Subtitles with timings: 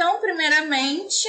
[0.00, 1.28] Então, primeiramente,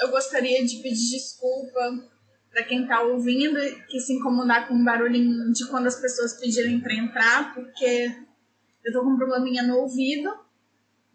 [0.00, 2.10] eu gostaria de pedir desculpa
[2.50, 6.80] para quem está ouvindo que se incomodar com o barulhinho de quando as pessoas pedirem
[6.80, 8.12] para entrar, porque
[8.84, 10.28] eu tô com um probleminha no ouvido,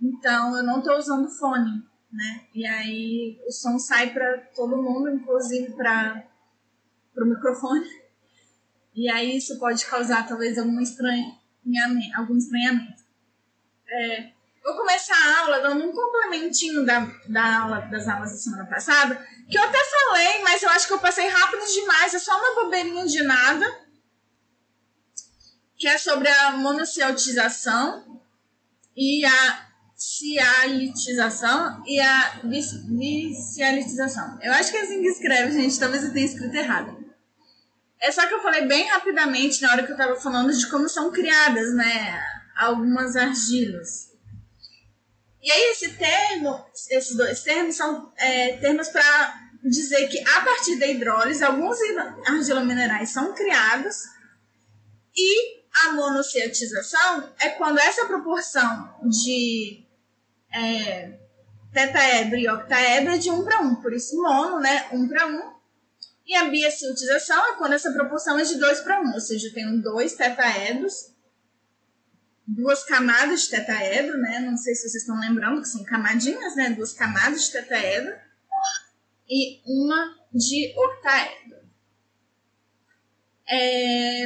[0.01, 2.47] então eu não tô usando fone, né?
[2.55, 6.25] E aí o som sai para todo mundo, inclusive para
[7.17, 7.89] o microfone.
[8.95, 11.35] E aí isso pode causar talvez algum estranhamento.
[12.15, 13.03] Algum estranhamento.
[13.85, 14.34] É,
[14.65, 19.15] vou começar a aula dando um complementinho da, da aula, das aulas da semana passada,
[19.47, 22.63] que eu até falei, mas eu acho que eu passei rápido demais, é só uma
[22.63, 23.85] bobeirinha de nada
[25.77, 28.21] que é sobre a monoceltização
[28.95, 34.39] e a cialitização e a bicialitização.
[34.41, 35.79] Eu acho que é assim que escreve, gente.
[35.79, 37.05] Talvez eu tenha escrito errado.
[37.99, 40.87] É só que eu falei bem rapidamente na hora que eu estava falando de como
[40.87, 42.21] são criadas, né,
[42.55, 44.14] algumas argilas.
[45.45, 50.79] E aí esse termo, esses dois termos são é, termos para dizer que a partir
[50.79, 51.77] da hidrólise alguns
[52.27, 53.95] argilominerais são criados
[55.15, 59.85] e a monoceatização é quando essa proporção de
[60.51, 61.13] é,
[61.71, 65.53] tetaedro e octaedro é de 1 para 1, por isso mono, né, 1 para 1.
[66.25, 69.53] E a biaciltização é quando essa proporção é de 2 para 1, ou seja, eu
[69.53, 71.14] tenho dois tetaedros,
[72.47, 76.69] duas camadas de tetaedro, né, não sei se vocês estão lembrando que são camadinhas, né,
[76.69, 78.15] duas camadas de tetaedro
[79.27, 81.65] e uma de octaedro.
[83.47, 84.25] É,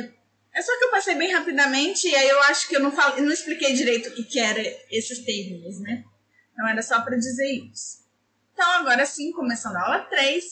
[0.54, 3.24] é só que eu passei bem rapidamente e aí eu acho que eu não, falei,
[3.24, 6.04] não expliquei direito o que, que eram esses termos, né?
[6.54, 8.00] Então era só para dizer isso.
[8.54, 10.44] Então agora sim, começando a aula 3,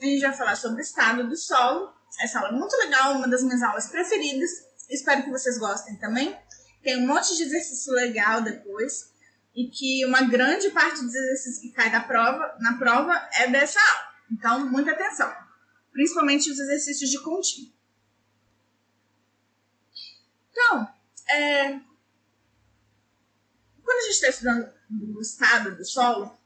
[0.00, 1.92] a gente vai falar sobre o estado do solo.
[2.20, 4.50] Essa aula é muito legal, uma das minhas aulas preferidas.
[4.90, 6.36] Espero que vocês gostem também.
[6.82, 9.12] Tem um monte de exercício legal depois.
[9.54, 13.78] E que uma grande parte dos exercícios que cai na prova, na prova é dessa
[13.78, 14.12] aula.
[14.30, 15.30] Então, muita atenção.
[15.92, 17.70] Principalmente os exercícios de contínuo.
[20.50, 20.88] Então,
[21.30, 21.80] é,
[23.82, 24.72] quando a gente está estudando
[25.16, 26.38] o estado do solo,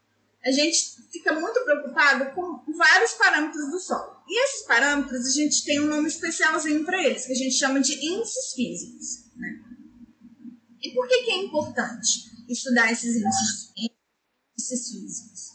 [0.44, 4.16] a gente fica muito preocupado com vários parâmetros do solo.
[4.28, 7.80] E esses parâmetros a gente tem um nome especialzinho para eles, que a gente chama
[7.80, 9.24] de índices físicos.
[9.36, 9.60] Né?
[10.86, 13.72] E por que, que é importante estudar esses índices,
[14.56, 15.50] físicos?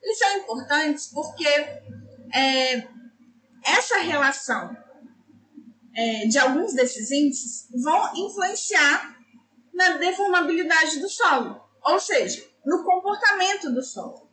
[0.00, 2.88] Eles são importantes porque é,
[3.64, 4.76] essa relação
[5.92, 9.18] é, de alguns desses índices vão influenciar
[9.74, 14.30] na deformabilidade do solo, ou seja, no comportamento do solo.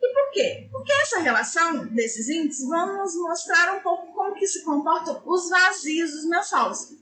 [0.00, 0.68] E por quê?
[0.70, 5.50] Porque essa relação desses índices vão nos mostrar um pouco como que se comportam os
[5.50, 6.99] vazios dos meus solos.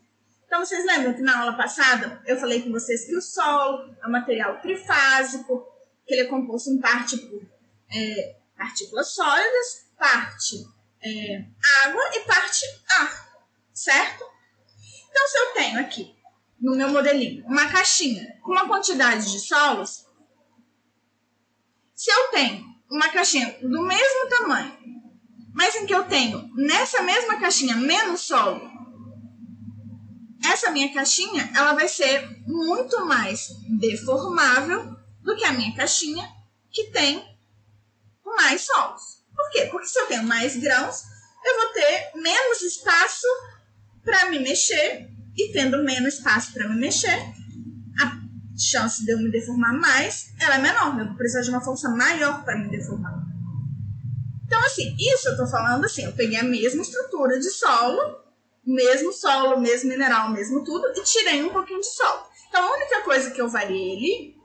[0.49, 4.07] Então, vocês lembram que na aula passada eu falei com vocês que o solo é
[4.07, 5.65] um material trifásico,
[6.05, 7.47] que ele é composto em parte por
[7.95, 10.67] é, partículas sólidas, parte
[11.05, 11.45] é,
[11.85, 12.65] água e parte
[12.99, 13.29] ar
[13.79, 14.25] certo?
[15.09, 16.17] Então, se eu tenho aqui
[16.61, 20.07] no meu modelinho uma caixinha com uma quantidade de solos,
[21.95, 24.77] se eu tenho uma caixinha do mesmo tamanho,
[25.55, 28.78] mas em que eu tenho nessa mesma caixinha menos solo,
[30.45, 36.29] essa minha caixinha ela vai ser muito mais deformável do que a minha caixinha
[36.71, 37.39] que tem
[38.25, 39.23] mais solos.
[39.35, 39.69] Por quê?
[39.71, 41.03] Porque se eu tenho mais grãos,
[41.45, 43.27] eu vou ter menos espaço
[44.05, 47.17] para me mexer e tendo menos espaço para me mexer,
[48.01, 48.19] a
[48.59, 50.99] chance de eu me deformar mais ela é menor.
[50.99, 53.25] Eu vou precisar de uma força maior para me deformar.
[54.47, 58.01] Então, assim, isso eu estou falando assim, eu peguei a mesma estrutura de solo,
[58.69, 62.27] mesmo solo, mesmo mineral, mesmo tudo, e tirei um pouquinho de solo.
[62.49, 64.37] Então, a única coisa que eu variei ali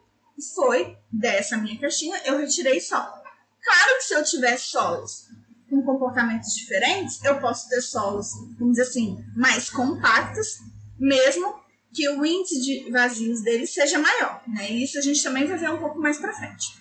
[0.56, 3.22] foi dessa minha caixinha, eu retirei solo.
[3.62, 5.28] Claro que se eu tiver solos
[5.70, 10.60] com comportamentos diferentes, eu posso ter solos, vamos dizer assim, mais compactos,
[10.98, 11.62] mesmo
[11.94, 14.42] que o índice de vazios deles seja maior.
[14.48, 14.72] Né?
[14.72, 16.78] E isso a gente também vai ver um pouco mais para frente.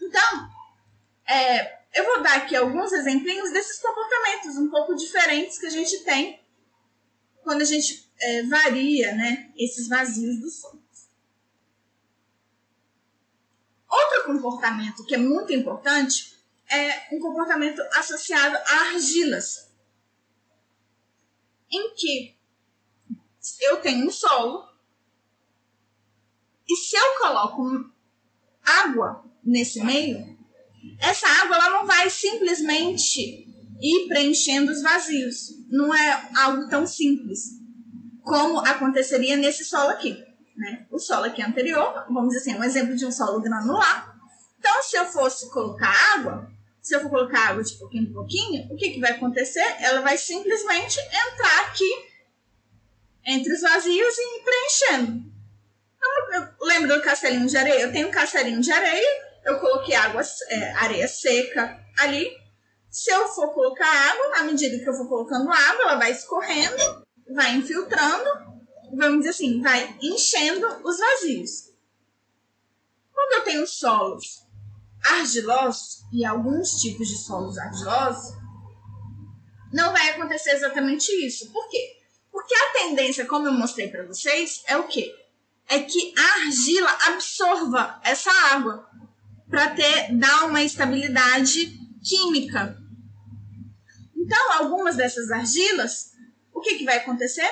[0.00, 0.48] Então,
[1.26, 6.04] é, eu vou dar aqui alguns exemplinhos desses comportamentos um pouco diferentes que a gente
[6.04, 6.38] tem
[7.42, 11.08] quando a gente é, varia né, esses vazios dos solos.
[13.88, 16.36] Outro comportamento que é muito importante
[16.70, 19.72] é um comportamento associado a argilas,
[21.70, 22.36] em que
[23.62, 24.68] eu tenho um solo
[26.68, 27.90] e se eu coloco
[28.62, 30.35] água nesse meio,
[31.00, 33.46] essa água ela não vai simplesmente
[33.80, 35.50] ir preenchendo os vazios.
[35.68, 37.56] Não é algo tão simples
[38.22, 40.16] como aconteceria nesse solo aqui.
[40.56, 40.86] Né?
[40.90, 44.14] O solo aqui anterior, vamos dizer assim, um exemplo de um solo granular,
[44.58, 46.50] Então, se eu fosse colocar água,
[46.80, 49.64] se eu for colocar água de pouquinho em pouquinho, o que, que vai acontecer?
[49.80, 51.90] Ela vai simplesmente entrar aqui
[53.26, 55.36] entre os vazios e ir preenchendo.
[55.96, 57.82] Então, lembra do castelinho de areia?
[57.82, 62.36] Eu tenho um castelinho de areia, eu coloquei água, é, areia seca ali.
[62.90, 67.06] Se eu for colocar água, à medida que eu for colocando água, ela vai escorrendo,
[67.32, 68.28] vai infiltrando,
[68.96, 71.72] vamos dizer assim, vai enchendo os vazios.
[73.12, 74.44] Quando eu tenho solos
[75.04, 78.34] argilosos e alguns tipos de solos argilosos,
[79.72, 81.52] não vai acontecer exatamente isso.
[81.52, 81.98] Por quê?
[82.32, 85.14] Porque a tendência, como eu mostrei para vocês, é o quê?
[85.68, 88.88] É que a argila absorva essa água
[89.48, 92.76] para ter dar uma estabilidade química.
[94.14, 96.12] Então, algumas dessas argilas,
[96.52, 97.48] o que, que vai acontecer?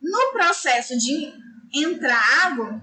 [0.00, 1.32] No processo de
[1.74, 2.80] entrar água,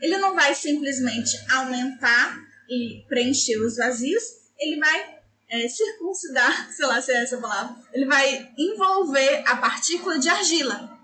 [0.00, 2.38] ele não vai simplesmente aumentar
[2.68, 4.22] e preencher os vazios,
[4.58, 5.16] ele vai
[5.48, 10.98] é, circuncidar, sei lá se é essa palavra, ele vai envolver a partícula de argila,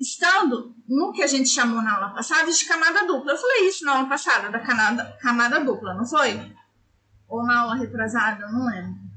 [0.00, 3.32] estando no que a gente chamou na aula passada de camada dupla.
[3.32, 6.50] Eu falei isso na aula passada, da camada, camada dupla, não foi?
[7.28, 9.08] Ou na aula retrasada, não lembro.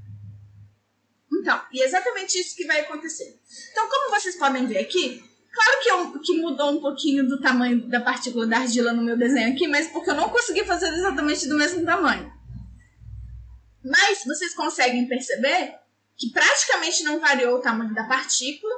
[1.32, 3.40] Então, e é exatamente isso que vai acontecer.
[3.72, 7.88] Então, como vocês podem ver aqui, claro que, eu, que mudou um pouquinho do tamanho
[7.88, 11.48] da partícula da argila no meu desenho aqui, mas porque eu não consegui fazer exatamente
[11.48, 12.32] do mesmo tamanho.
[13.84, 15.80] Mas vocês conseguem perceber
[16.18, 18.74] que praticamente não variou o tamanho da partícula,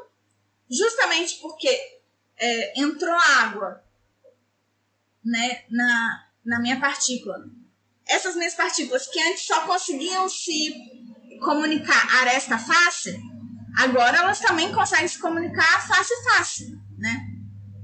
[0.70, 2.03] justamente porque
[2.40, 3.84] é, entrou água
[5.24, 7.38] né, na, na minha partícula.
[8.08, 10.74] Essas minhas partículas que antes só conseguiam se
[11.40, 13.20] comunicar aresta-face,
[13.78, 17.28] agora elas também conseguem se comunicar face-face, né?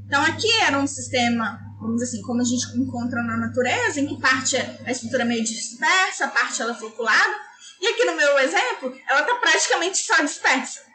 [0.05, 4.07] Então aqui era um sistema, vamos dizer assim, como a gente encontra na natureza, em
[4.07, 7.35] que parte é a estrutura meio dispersa, a parte ela é floculada,
[7.79, 10.88] e aqui no meu exemplo, ela está praticamente só dispersa.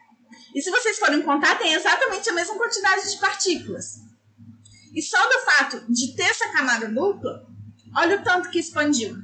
[0.54, 3.96] E se vocês forem contar, tem exatamente a mesma quantidade de partículas.
[4.94, 7.44] E só do fato de ter essa camada dupla,
[7.96, 9.16] olha o tanto que expandiu.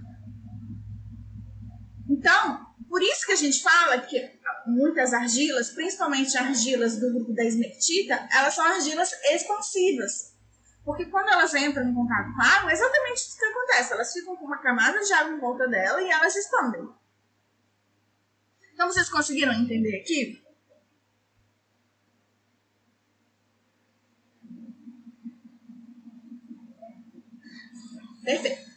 [2.09, 4.21] Então, por isso que a gente fala que
[4.67, 10.35] muitas argilas, principalmente argilas do grupo da esmertita, elas são argilas expansivas.
[10.85, 13.93] Porque quando elas entram em contato com a água, é exatamente isso que acontece.
[13.93, 16.89] Elas ficam com uma camada de água em volta dela e elas expandem.
[18.75, 20.43] Então, vocês conseguiram entender aqui?
[28.25, 28.71] Perfeito.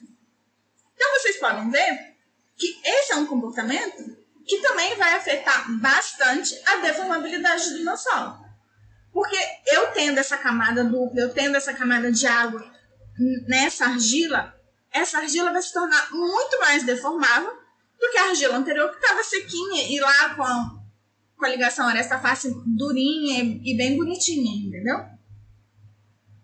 [0.96, 2.16] Então vocês podem ver
[2.56, 8.44] que esse é um comportamento que também vai afetar bastante a deformabilidade do meu solo.
[9.12, 9.38] Porque
[9.68, 12.66] eu tendo essa camada dupla, eu tendo essa camada de água
[13.48, 14.54] nessa argila,
[14.92, 17.52] essa argila vai se tornar muito mais deformável
[18.00, 20.80] do que a argila anterior, que estava sequinha e lá com a,
[21.38, 25.06] com a ligação aresta-face durinha e bem bonitinha, entendeu?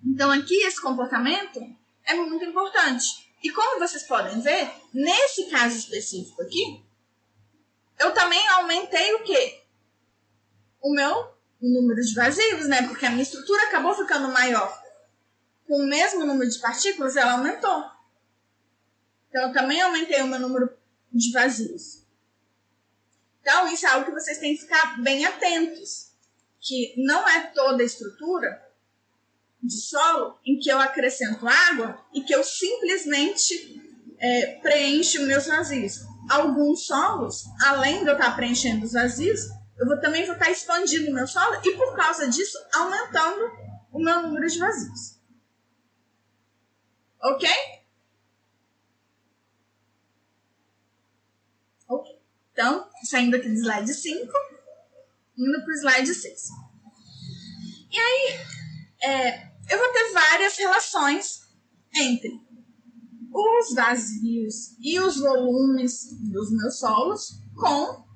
[0.05, 1.59] Então aqui esse comportamento
[2.09, 3.29] é muito importante.
[3.41, 6.83] E como vocês podem ver, nesse caso específico aqui,
[7.99, 9.61] eu também aumentei o quê?
[10.81, 12.87] O meu número de vazios, né?
[12.87, 14.83] Porque a minha estrutura acabou ficando maior.
[15.67, 17.85] Com o mesmo número de partículas, ela aumentou.
[19.29, 20.75] Então, eu também aumentei o meu número
[21.13, 22.03] de vazios.
[23.41, 26.09] Então, isso é algo que vocês têm que ficar bem atentos.
[26.59, 28.68] Que não é toda a estrutura
[29.61, 33.79] de solo em que eu acrescento água e que eu simplesmente
[34.17, 35.99] é, preencho meus vazios.
[36.29, 39.41] Alguns solos, além de eu estar preenchendo os vazios,
[39.77, 43.49] eu vou também vou estar expandindo o meu solo e por causa disso aumentando
[43.91, 45.19] o meu número de vazios.
[47.21, 47.49] Ok?
[51.87, 52.19] Ok.
[52.51, 54.31] Então, saindo aqui do slide 5,
[55.37, 56.49] indo para o slide 6.
[57.91, 58.39] E aí,
[59.01, 61.41] é, eu vou ter várias relações
[61.95, 62.31] entre
[63.31, 68.09] os vazios e os volumes dos meus solos com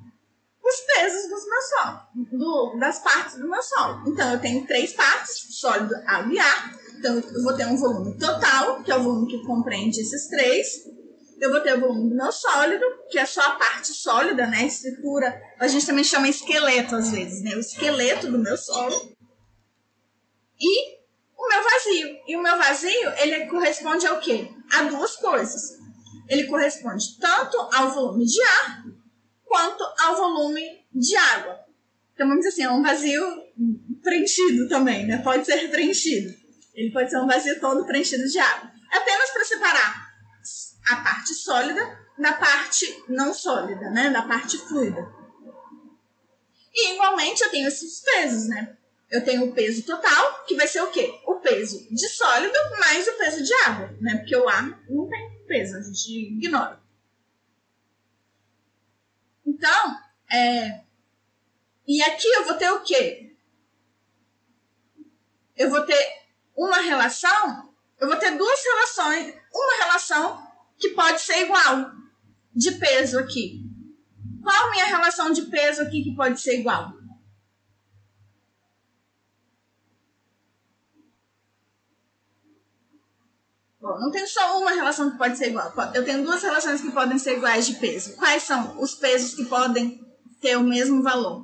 [0.64, 4.04] os pesos dos meus solos, do, das partes do meu solo.
[4.08, 6.80] Então, eu tenho três partes, sólido, água e ar.
[6.98, 10.68] Então, eu vou ter um volume total, que é o volume que compreende esses três.
[11.40, 14.66] Eu vou ter o volume do meu sólido, que é só a parte sólida, né?
[14.66, 15.38] Estrutura.
[15.60, 17.56] A gente também chama esqueleto às vezes, né?
[17.56, 18.96] O esqueleto do meu solo.
[20.58, 21.03] E
[21.44, 22.20] o meu vazio.
[22.28, 24.50] E o meu vazio, ele corresponde ao quê?
[24.72, 25.78] A duas coisas.
[26.30, 28.86] Ele corresponde tanto ao volume de ar
[29.44, 31.60] quanto ao volume de água.
[32.14, 33.44] Então, vamos dizer assim, é um vazio
[34.02, 35.18] preenchido também, né?
[35.18, 36.34] Pode ser preenchido.
[36.74, 38.72] Ele pode ser um vazio todo preenchido de água.
[38.92, 40.14] Apenas para separar
[40.90, 44.10] a parte sólida da parte não sólida, né?
[44.10, 45.12] Da parte fluida.
[46.74, 48.78] E igualmente eu tenho esses pesos, né?
[49.14, 51.14] Eu tenho o peso total, que vai ser o quê?
[51.28, 54.18] O peso de sólido mais o peso de água, né?
[54.18, 56.82] Porque o ar não tem peso, a gente ignora.
[59.46, 60.00] Então,
[60.32, 60.82] é...
[61.88, 63.36] e aqui eu vou ter o quê?
[65.56, 66.24] Eu vou ter
[66.56, 70.44] uma relação, eu vou ter duas relações, uma relação
[70.80, 71.92] que pode ser igual
[72.52, 73.62] de peso aqui.
[74.42, 77.03] Qual minha relação de peso aqui que pode ser igual?
[83.84, 85.74] Bom, não tenho só uma relação que pode ser igual.
[85.94, 88.16] Eu tenho duas relações que podem ser iguais de peso.
[88.16, 90.02] Quais são os pesos que podem
[90.40, 91.44] ter o mesmo valor?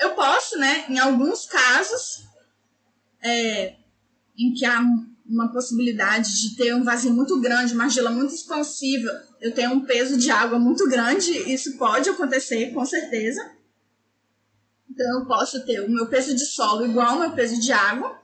[0.00, 2.26] Eu posso, né, em alguns casos,
[3.22, 3.76] é,
[4.38, 4.80] em que há
[5.28, 9.84] uma possibilidade de ter um vazio muito grande, uma argila muito expansiva, eu tenho um
[9.84, 13.40] peso de água muito grande, isso pode acontecer, com certeza.
[14.88, 18.18] Então, eu posso ter o meu peso de solo igual ao meu peso de água.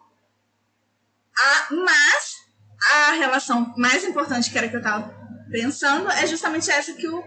[1.37, 2.37] A, mas,
[2.93, 5.15] a relação mais importante que era que eu estava
[5.51, 7.23] pensando é justamente essa que o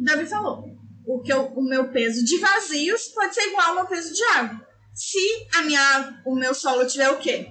[0.00, 0.64] Davi falou.
[1.06, 4.22] O, que eu, o meu peso de vazios pode ser igual ao meu peso de
[4.24, 4.66] água.
[4.94, 7.48] Se a minha, o meu solo tiver o quê?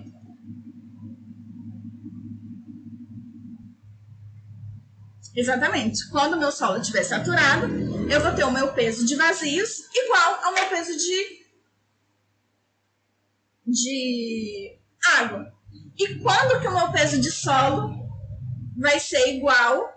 [5.35, 6.09] Exatamente.
[6.09, 7.67] Quando o meu solo estiver saturado,
[8.09, 11.45] eu vou ter o meu peso de vazios igual ao meu peso de,
[13.65, 14.79] de
[15.17, 15.53] água.
[15.97, 18.09] E quando que o meu peso de solo
[18.77, 19.93] vai ser igual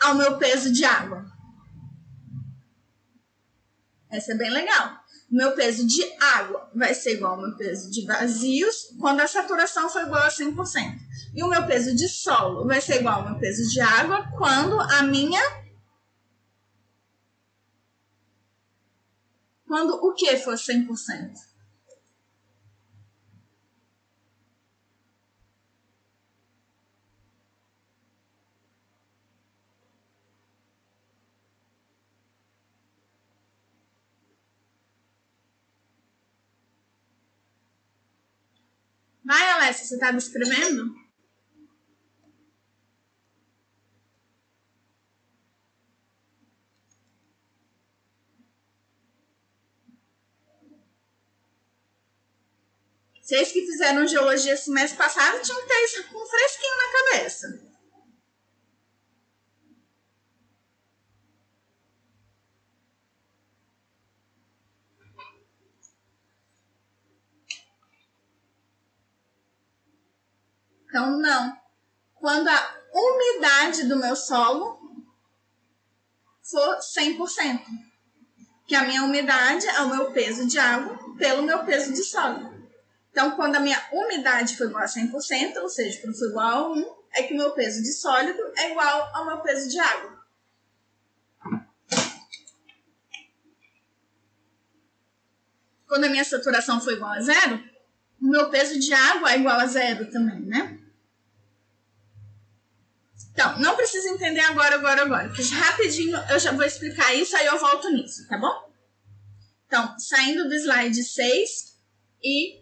[0.00, 1.30] ao meu peso de água?
[4.10, 4.99] Essa é bem legal
[5.30, 9.88] meu peso de água vai ser igual ao meu peso de vazios quando a saturação
[9.88, 10.98] for igual a 100%.
[11.34, 14.80] E o meu peso de solo vai ser igual ao meu peso de água quando
[14.80, 15.40] a minha.
[19.66, 21.49] Quando o que for 100%?
[39.70, 40.94] Alessia, você estava escrevendo?
[53.22, 57.69] Vocês que fizeram geologia esse mês passado tinham que ter isso com fresquinho na cabeça.
[71.00, 71.56] Então, não.
[72.14, 74.78] Quando a umidade do meu solo
[76.42, 77.62] for 100%,
[78.66, 82.50] que a minha umidade é o meu peso de água pelo meu peso de solo.
[83.10, 86.68] Então, quando a minha umidade for igual a 100%, ou seja, quando for igual a
[86.68, 90.20] 1, é que o meu peso de sólido é igual ao meu peso de água.
[95.88, 97.64] Quando a minha saturação for igual a zero,
[98.20, 100.79] o meu peso de água é igual a zero também, né?
[103.32, 105.28] Então, não precisa entender agora, agora, agora.
[105.28, 108.70] Porque rapidinho eu já vou explicar isso, aí eu volto nisso, tá bom?
[109.66, 111.78] Então, saindo do slide 6
[112.22, 112.60] e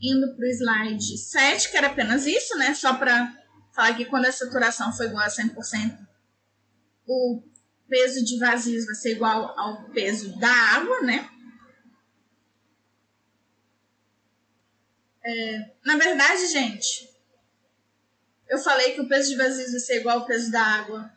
[0.00, 2.74] indo para o slide 7, que era apenas isso, né?
[2.74, 3.32] Só para
[3.72, 5.98] falar que quando a saturação for igual a 100%,
[7.06, 7.42] o
[7.88, 11.30] peso de vazios vai ser igual ao peso da água, né?
[15.26, 17.08] É, na verdade, gente,
[18.48, 21.10] eu falei que o peso de vazios vai ser igual ao peso da água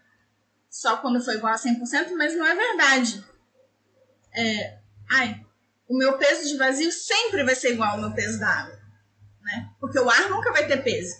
[0.69, 3.23] só quando for igual a 100%, mas não é verdade.
[4.31, 4.77] É,
[5.09, 5.43] ai,
[5.87, 8.79] o meu peso de vazio sempre vai ser igual ao meu peso da água,
[9.41, 9.71] né?
[9.79, 11.15] Porque o ar nunca vai ter peso.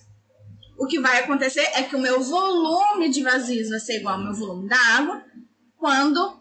[0.78, 4.24] O que vai acontecer é que o meu volume de vazios vai ser igual ao
[4.24, 5.26] meu volume da água
[5.76, 6.40] quando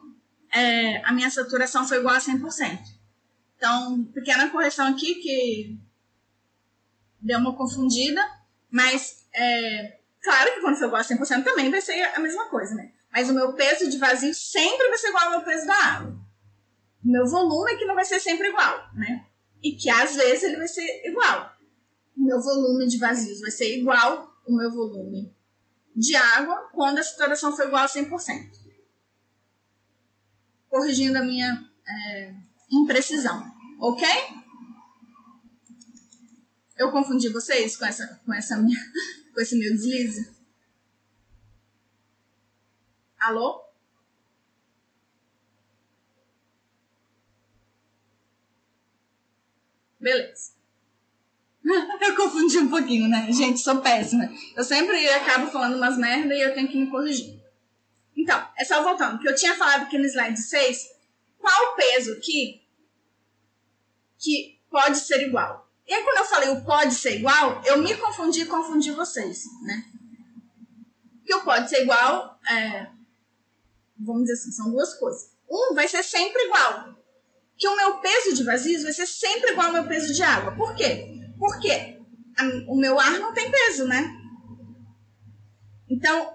[0.52, 2.78] é, a minha saturação for igual a 100%.
[3.56, 5.78] Então, pequena correção aqui que
[7.18, 8.20] deu uma confundida,
[8.70, 12.74] mas é, claro que quando for igual a 100% também vai ser a mesma coisa,
[12.74, 12.92] né?
[13.12, 16.26] Mas o meu peso de vazio sempre vai ser igual ao meu peso da água.
[17.04, 19.26] O meu volume é que não vai ser sempre igual, né?
[19.62, 21.52] E que às vezes ele vai ser igual.
[22.16, 25.34] O meu volume de vazios vai ser igual o meu volume
[25.94, 28.50] de água quando a saturação for igual a 100%.
[30.68, 32.34] Corrigindo a minha é,
[32.70, 33.50] imprecisão,
[33.80, 34.06] ok?
[36.76, 38.78] Eu confundi vocês com essa, com essa minha,
[39.36, 40.34] com esse meu deslize?
[43.20, 43.62] Alô?
[50.00, 50.54] Beleza.
[52.00, 53.30] eu confundi um pouquinho, né?
[53.30, 54.26] Gente, sou péssima.
[54.56, 57.38] Eu sempre acabo falando umas merda e eu tenho que me corrigir.
[58.16, 60.94] Então, é só voltando, que eu tinha falado aqui no slide 6,
[61.38, 62.66] qual o peso aqui
[64.18, 65.65] que pode ser igual?
[65.86, 69.44] E aí, quando eu falei o pode ser igual, eu me confundi e confundi vocês,
[69.62, 69.84] né?
[71.24, 72.88] Que o pode ser igual, é,
[73.98, 75.30] vamos dizer assim, são duas coisas.
[75.48, 76.96] Um vai ser sempre igual.
[77.56, 80.52] Que o meu peso de vazios vai ser sempre igual ao meu peso de água.
[80.56, 81.20] Por quê?
[81.38, 82.00] Porque
[82.36, 84.12] a, o meu ar não tem peso, né?
[85.88, 86.34] Então,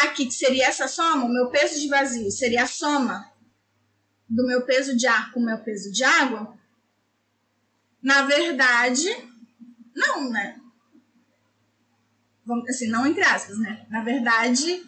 [0.00, 3.30] aqui que seria essa soma, o meu peso de vazio seria a soma
[4.28, 6.58] do meu peso de ar com o meu peso de água.
[8.02, 9.06] Na verdade,
[9.94, 10.58] não, né?
[12.68, 13.86] Assim, não entre aspas, né?
[13.90, 14.82] Na verdade,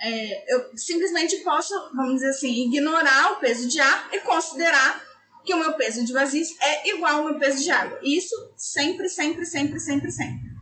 [0.00, 5.02] é, eu simplesmente posso, vamos dizer assim, ignorar o peso de ar e considerar
[5.44, 7.98] que o meu peso de vazios é igual ao meu peso de água.
[8.02, 10.54] Isso sempre, sempre, sempre, sempre, sempre.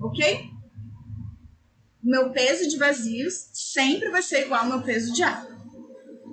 [0.00, 0.50] Ok?
[2.02, 5.56] Meu peso de vazios sempre vai ser igual ao meu peso de água.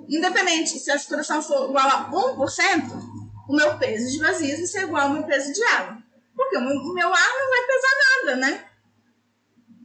[0.08, 3.13] Independente se a saturação for igual a 1%,
[3.48, 6.02] o meu peso de vai ser igual ao meu peso de água.
[6.34, 8.68] Porque o meu ar não vai pesar nada, né?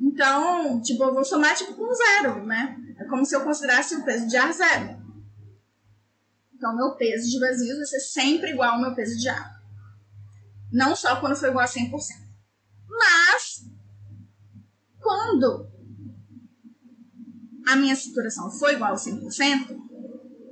[0.01, 2.77] Então, tipo, eu vou somar tipo com zero, né?
[2.97, 4.99] É como se eu considerasse o peso de ar zero.
[6.53, 9.59] Então, meu peso de vazios vai ser sempre igual ao meu peso de água.
[10.71, 11.91] Não só quando for igual a 100%.
[12.87, 13.65] Mas,
[14.99, 15.69] quando
[17.67, 19.88] a minha saturação for igual a 100%,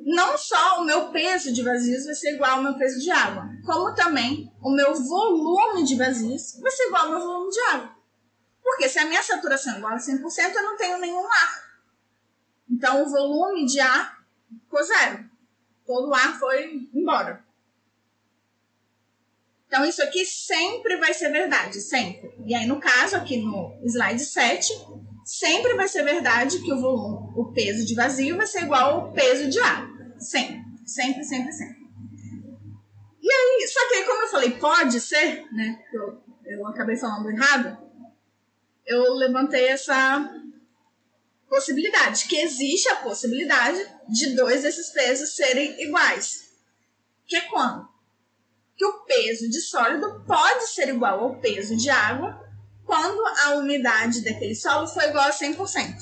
[0.08, 3.50] não só o meu peso de vazios vai ser igual ao meu peso de água,
[3.66, 7.96] como também o meu volume de vazios vai ser igual ao meu volume de água.
[8.64, 11.68] Porque se a minha saturação é igual a 100%, eu não tenho nenhum ar.
[12.70, 14.18] Então, o volume de ar
[14.64, 15.28] ficou zero
[15.88, 17.44] todo o ar foi embora.
[19.68, 22.30] Então, isso aqui sempre vai ser verdade, sempre.
[22.46, 24.72] E aí, no caso, aqui no slide 7,
[25.26, 29.12] sempre vai ser verdade que o volume, o peso de vazio vai ser igual ao
[29.14, 29.97] peso de ar.
[30.20, 31.88] Sempre, sempre, sempre, sempre.
[33.22, 35.84] E aí, só que aí, como eu falei, pode ser, né?
[35.94, 37.78] Eu, eu acabei falando errado.
[38.86, 40.34] Eu levantei essa
[41.50, 46.52] possibilidade, que existe a possibilidade de dois desses pesos serem iguais.
[47.26, 47.88] Que é quando?
[48.76, 52.46] Que o peso de sólido pode ser igual ao peso de água
[52.86, 55.98] quando a umidade daquele solo for igual a 100%.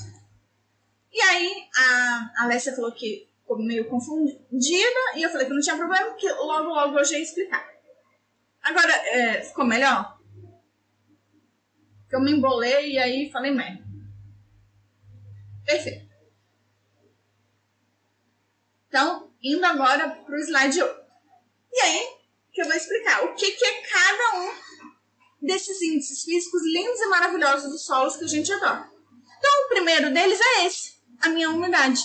[1.12, 6.14] E aí a Alessia falou que meio confundida e eu falei que não tinha problema,
[6.14, 7.64] que logo logo já ia explicar.
[8.62, 10.18] Agora, é, ficou melhor?
[12.08, 13.84] Que eu me embolei e aí falei merda.
[15.64, 16.06] Perfeito.
[18.88, 21.06] Então, indo agora para o slide 8.
[21.72, 22.16] E aí,
[22.52, 24.66] que eu vou explicar o que, que é cada um
[25.42, 28.90] desses índices físicos lindos e maravilhosos dos solos que a gente adora.
[29.38, 32.00] Então, o primeiro deles é esse, a minha umidade.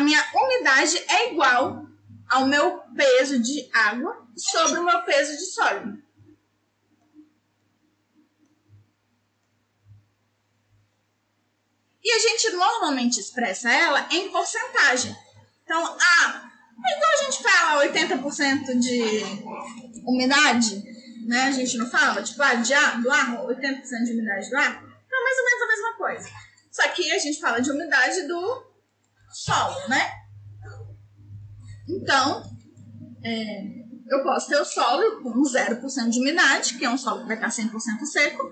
[0.00, 1.84] A minha umidade é igual
[2.30, 6.02] ao meu peso de água sobre o meu peso de sólido.
[12.02, 15.14] E a gente normalmente expressa ela em porcentagem.
[15.64, 20.82] Então, ah, então a gente fala 80% de umidade,
[21.26, 21.42] né?
[21.42, 24.82] A gente não fala, tipo, ah, de ar, do ar, 80% de umidade do ar.
[24.82, 26.30] Então, mais ou menos a mesma coisa.
[26.70, 28.69] Só que a gente fala de umidade do
[29.30, 30.10] solo, né?
[31.88, 32.42] Então,
[33.24, 37.26] é, eu posso ter o solo com 0% de umidade, que é um solo que
[37.26, 38.42] vai estar 100% seco.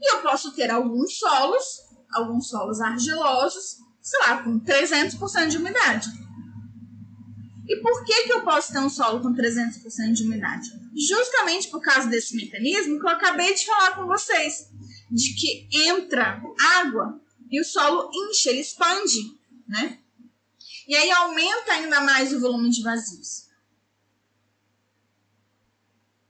[0.00, 6.08] E eu posso ter alguns solos alguns solos argilosos, sei lá, com 300% de umidade.
[7.68, 10.68] E por que, que eu posso ter um solo com 300% de umidade?
[11.08, 14.70] Justamente por causa desse mecanismo que eu acabei de falar com vocês,
[15.10, 16.42] de que entra
[16.78, 19.18] água e o solo incha, ele expande,
[19.70, 19.98] né?
[20.86, 23.48] E aí aumenta ainda mais o volume de vazios.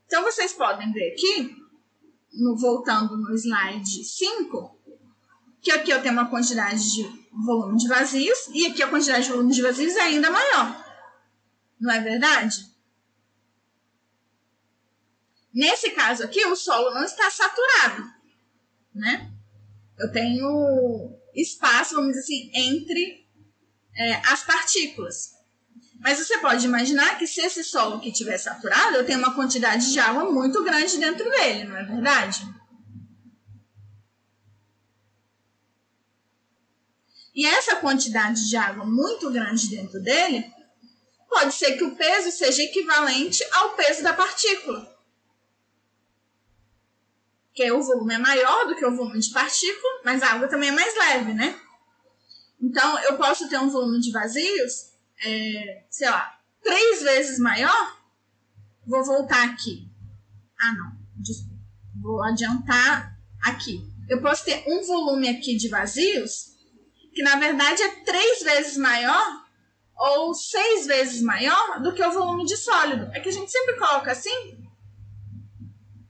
[0.06, 1.56] Então vocês podem ver aqui,
[2.34, 4.78] no, voltando no slide 5,
[5.62, 9.30] que aqui eu tenho uma quantidade de volume de vazios e aqui a quantidade de
[9.30, 10.84] volume de vazios é ainda maior.
[11.80, 12.68] Não é verdade?
[15.54, 18.12] Nesse caso aqui, o solo não está saturado,
[18.94, 19.32] né?
[19.98, 23.19] Eu tenho espaço, vamos dizer assim, entre
[23.96, 25.40] é, as partículas.
[26.00, 29.92] Mas você pode imaginar que se esse solo aqui estiver saturado, eu tenho uma quantidade
[29.92, 32.42] de água muito grande dentro dele, não é verdade?
[37.34, 40.50] E essa quantidade de água muito grande dentro dele,
[41.28, 44.98] pode ser que o peso seja equivalente ao peso da partícula.
[47.54, 50.70] Que o volume é maior do que o volume de partícula, mas a água também
[50.70, 51.60] é mais leve, né?
[52.60, 54.92] Então, eu posso ter um volume de vazios,
[55.24, 57.98] é, sei lá, três vezes maior.
[58.86, 59.88] Vou voltar aqui.
[60.60, 60.92] Ah, não.
[61.16, 61.54] Desculpa.
[62.00, 63.80] Vou adiantar aqui.
[64.08, 66.56] Eu posso ter um volume aqui de vazios
[67.14, 69.44] que, na verdade, é três vezes maior
[69.96, 73.10] ou seis vezes maior do que o volume de sólido.
[73.12, 74.58] É que a gente sempre coloca assim.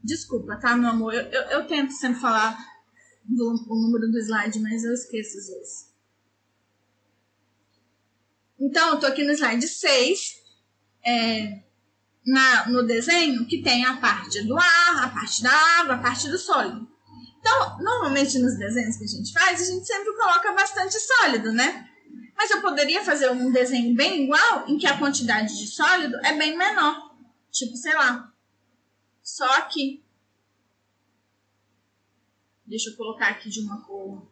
[0.02, 1.12] Desculpa, tá, meu amor?
[1.12, 2.56] Eu, eu, eu tento sempre falar
[3.24, 5.89] do, o número do slide, mas eu esqueço às vezes.
[8.60, 10.36] Então, eu tô aqui no slide 6,
[11.04, 11.62] é,
[12.26, 16.28] na, no desenho, que tem a parte do ar, a parte da água, a parte
[16.28, 16.86] do sólido.
[17.38, 21.88] Então, normalmente nos desenhos que a gente faz, a gente sempre coloca bastante sólido, né?
[22.36, 26.34] Mas eu poderia fazer um desenho bem igual, em que a quantidade de sólido é
[26.34, 27.14] bem menor.
[27.50, 28.30] Tipo, sei lá,
[29.22, 30.04] só aqui.
[32.66, 34.29] Deixa eu colocar aqui de uma cor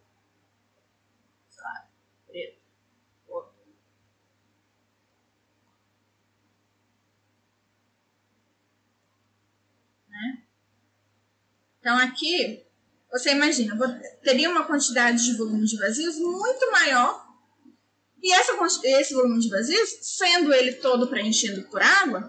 [11.89, 12.67] Então, aqui,
[13.11, 13.75] você imagina,
[14.23, 17.27] teria uma quantidade de volume de vazios muito maior.
[18.23, 18.53] E essa,
[18.85, 22.29] esse volume de vazios, sendo ele todo preenchido por água,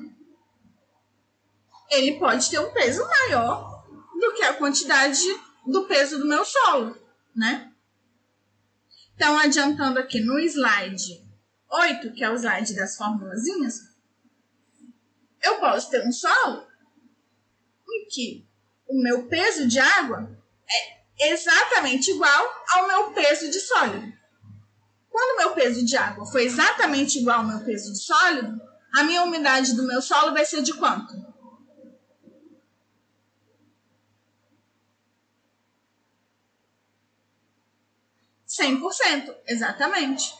[1.91, 3.85] ele pode ter um peso maior
[4.17, 5.19] do que a quantidade
[5.67, 6.97] do peso do meu solo,
[7.35, 7.73] né?
[9.15, 11.21] Então, adiantando aqui no slide
[11.69, 13.81] 8, que é o slide das formulazinhas,
[15.43, 16.65] eu posso ter um solo
[17.89, 18.48] em que
[18.89, 20.29] o meu peso de água
[21.21, 24.11] é exatamente igual ao meu peso de sólido.
[25.09, 28.59] Quando o meu peso de água for exatamente igual ao meu peso de sólido,
[28.95, 31.13] a minha umidade do meu solo vai ser de quanto?
[38.45, 40.33] Cem por cento, exatamente.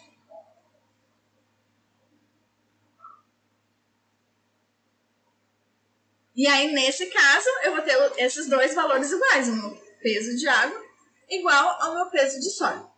[6.40, 10.48] E aí, nesse caso, eu vou ter esses dois valores iguais, o meu peso de
[10.48, 10.82] água
[11.30, 12.90] igual ao meu peso de sólido.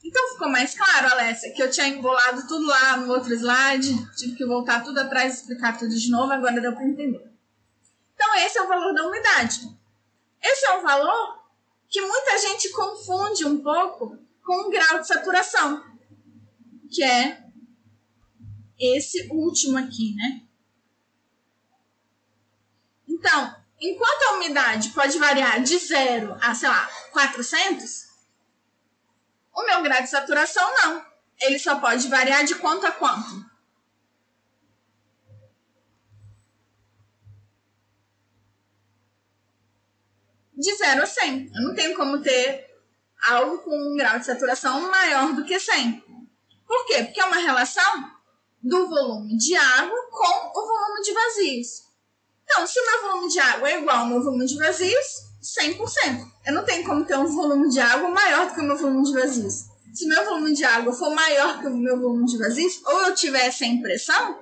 [0.00, 4.36] Então ficou mais claro, Alessia, que eu tinha embolado tudo lá no outro slide, tive
[4.36, 7.32] que voltar tudo atrás e explicar tudo de novo, agora deu para entender.
[8.14, 9.68] Então esse é o valor da umidade.
[10.40, 11.42] Esse é um valor
[11.88, 15.82] que muita gente confunde um pouco com o grau de saturação,
[16.88, 17.42] que é
[18.78, 20.42] esse último aqui, né?
[23.22, 28.08] Então, enquanto a umidade pode variar de 0 a, sei lá, 400,
[29.54, 31.06] o meu grau de saturação não.
[31.40, 33.46] Ele só pode variar de quanto a quanto?
[40.52, 41.50] De 0 a 100.
[41.54, 42.76] Eu não tenho como ter
[43.28, 46.00] algo com um grau de saturação maior do que 100.
[46.66, 47.04] Por quê?
[47.04, 48.20] Porque é uma relação
[48.60, 51.91] do volume de água com o volume de vazios.
[52.52, 55.06] Então, se o meu volume de água é igual ao meu volume de vazios,
[55.42, 55.78] 100%.
[56.46, 59.04] Eu não tenho como ter um volume de água maior do que o meu volume
[59.04, 59.64] de vazios.
[59.94, 63.14] Se meu volume de água for maior que o meu volume de vazios, ou eu
[63.14, 64.38] tiver essa impressão,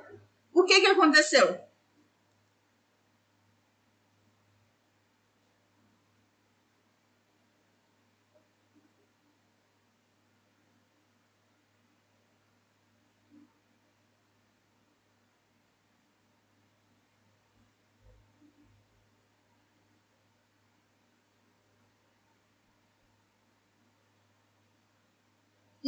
[0.53, 1.57] o que, que aconteceu?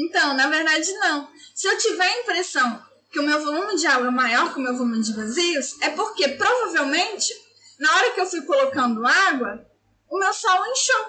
[0.03, 1.29] Então, na verdade, não.
[1.55, 4.63] Se eu tiver a impressão que o meu volume de água é maior que o
[4.63, 7.33] meu volume de vazios, é porque provavelmente,
[7.79, 9.65] na hora que eu fui colocando água,
[10.11, 11.07] o meu solo inchou.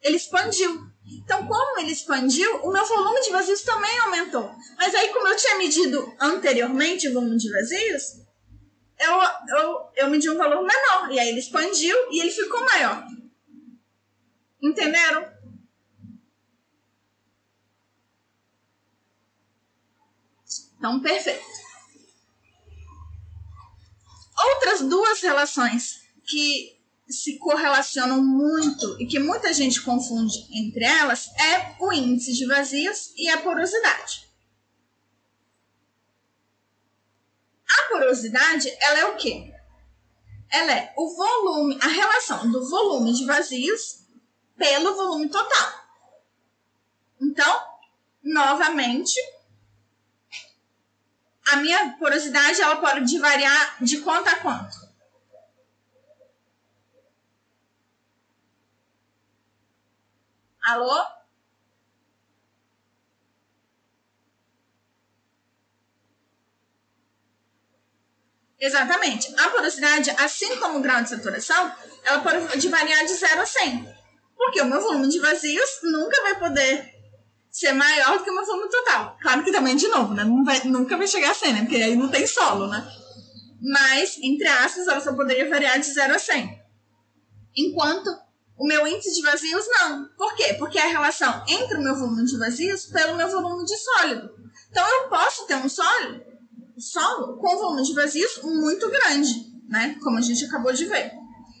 [0.00, 0.88] Ele expandiu.
[1.22, 4.50] Então, como ele expandiu, o meu volume de vazios também aumentou.
[4.76, 8.02] Mas aí, como eu tinha medido anteriormente o volume de vazios,
[8.98, 11.10] eu, eu, eu medi um valor menor.
[11.10, 13.04] E aí ele expandiu e ele ficou maior.
[14.62, 15.37] Entenderam?
[20.78, 21.44] Então, perfeito.
[24.54, 31.76] Outras duas relações que se correlacionam muito e que muita gente confunde entre elas é
[31.80, 34.28] o índice de vazios e a porosidade.
[37.68, 39.52] A porosidade, ela é o quê?
[40.50, 44.04] Ela é o volume, a relação do volume de vazios
[44.56, 45.72] pelo volume total.
[47.20, 47.66] Então,
[48.22, 49.18] novamente,
[51.52, 54.88] a minha porosidade ela pode variar de quanto a quanto?
[60.62, 61.06] Alô?
[68.60, 69.34] Exatamente.
[69.40, 73.96] A porosidade, assim como o grau de saturação, ela pode variar de 0 a 100.
[74.36, 76.97] Porque o meu volume de vazios nunca vai poder
[77.50, 79.16] ser maior do que meu volume total.
[79.20, 80.24] Claro que também, de novo, né?
[80.44, 81.60] Vai, nunca vai chegar a 100, né?
[81.62, 82.86] Porque aí não tem solo, né?
[83.60, 86.62] Mas, entre aspas, ela só poderia variar de 0 a 100.
[87.56, 88.08] Enquanto
[88.56, 90.08] o meu índice de vazios, não.
[90.16, 90.54] Por quê?
[90.54, 94.30] Porque é a relação entre o meu volume de vazios pelo meu volume de sólido.
[94.70, 96.22] Então, eu posso ter um sólido,
[96.78, 99.32] solo com volume de vazios muito grande,
[99.68, 99.96] né?
[100.02, 101.12] Como a gente acabou de ver.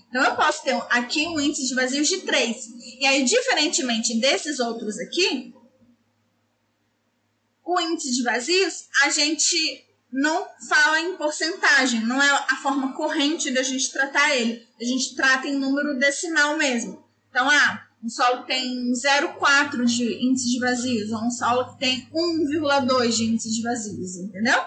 [0.08, 2.56] Então, eu posso ter aqui um índice de vazios de 3.
[3.00, 5.54] E aí, diferentemente desses outros aqui,
[7.68, 13.50] o índice de vazios, a gente não fala em porcentagem, não é a forma corrente
[13.50, 14.66] da gente tratar ele.
[14.80, 17.04] A gente trata em número decimal mesmo.
[17.28, 21.80] Então, ah, um solo que tem 0,4 de índice de vazios, ou um solo que
[21.80, 24.64] tem 1,2 de índice de vazios, entendeu?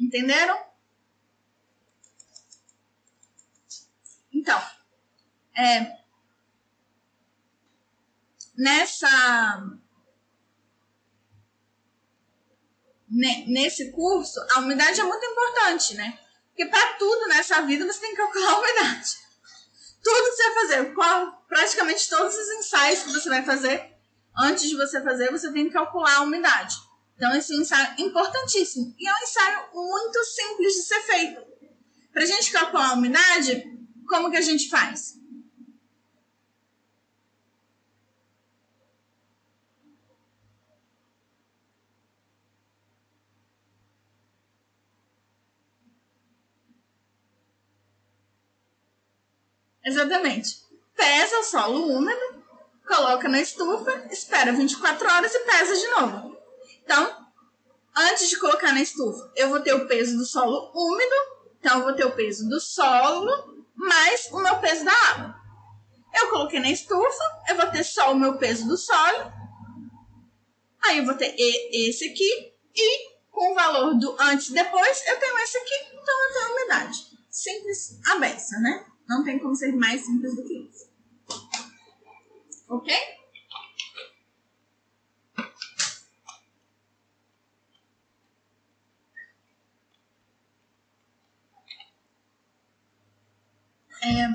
[0.00, 0.58] Entenderam?
[4.32, 4.60] Então,
[5.54, 6.01] é,
[8.56, 9.78] nessa
[13.46, 16.18] nesse curso, a umidade é muito importante, né?
[16.48, 19.16] Porque para tudo nessa vida você tem que calcular a umidade.
[20.02, 23.92] Tudo que você vai fazer, qual, praticamente todos os ensaios que você vai fazer,
[24.36, 26.74] antes de você fazer, você tem que calcular a umidade.
[27.16, 28.94] Então, esse ensaio é importantíssimo.
[28.98, 31.42] E é um ensaio muito simples de ser feito.
[32.12, 33.64] Para gente calcular a umidade,
[34.08, 35.21] como que a gente faz?
[49.84, 50.62] Exatamente.
[50.96, 52.44] Pesa o solo úmido,
[52.86, 56.36] coloca na estufa, espera 24 horas e pesa de novo.
[56.84, 57.26] Então,
[57.96, 61.14] antes de colocar na estufa, eu vou ter o peso do solo úmido,
[61.58, 65.34] então eu vou ter o peso do solo mais o meu peso da água.
[66.14, 69.32] Eu coloquei na estufa, eu vou ter só o meu peso do solo.
[70.84, 75.18] Aí eu vou ter esse aqui e com o valor do antes e depois, eu
[75.18, 76.98] tenho esse aqui, então eu tenho a umidade.
[77.30, 78.84] Simples a beça, né?
[79.08, 80.90] Não tem como ser mais simples do que isso.
[82.68, 82.94] Ok?
[94.04, 94.26] É,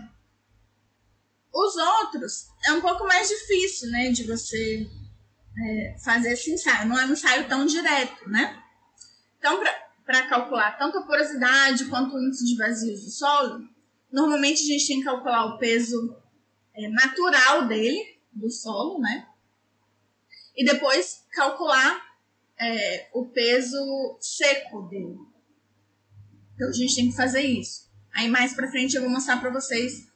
[1.54, 4.88] os outros é um pouco mais difícil, né, de você
[5.60, 6.88] é, fazer esse ensaio.
[6.88, 8.64] Não é um ensaio tão direto, né?
[9.38, 9.62] Então,
[10.06, 13.68] para calcular tanto a porosidade quanto o índice de vazios do solo,
[14.12, 16.16] Normalmente a gente tem que calcular o peso
[16.74, 19.28] é, natural dele, do solo, né?
[20.56, 22.02] E depois calcular
[22.60, 25.18] é, o peso seco dele.
[26.56, 27.88] Então a gente tem que fazer isso.
[28.12, 30.08] Aí mais pra frente eu vou mostrar para vocês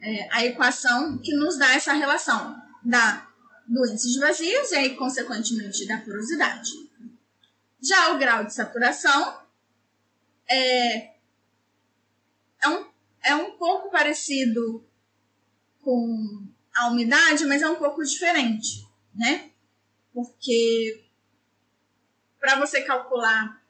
[0.00, 3.28] é, a equação que nos dá essa relação da,
[3.66, 6.70] do índice de vazios e aí, consequentemente, da porosidade.
[7.80, 9.40] Já o grau de saturação
[10.48, 11.14] é,
[12.62, 12.91] é um
[13.24, 14.84] é um pouco parecido
[15.80, 19.50] com a umidade, mas é um pouco diferente, né?
[20.12, 21.04] Porque
[22.40, 23.62] para você calcular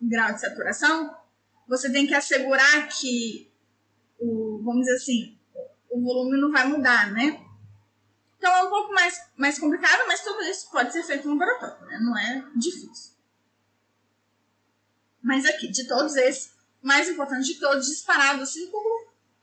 [0.00, 1.14] o grau de saturação,
[1.68, 3.50] você tem que assegurar que
[4.18, 5.38] o, vamos dizer assim,
[5.90, 7.40] o volume não vai mudar, né?
[8.38, 11.86] Então é um pouco mais, mais complicado, mas tudo isso pode ser feito no laboratório,
[11.86, 11.98] né?
[12.00, 13.14] Não é difícil.
[15.22, 16.53] Mas aqui, de todos esses,
[16.84, 18.70] mais importante de todos, disparado assim,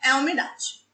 [0.04, 0.86] é a umidade.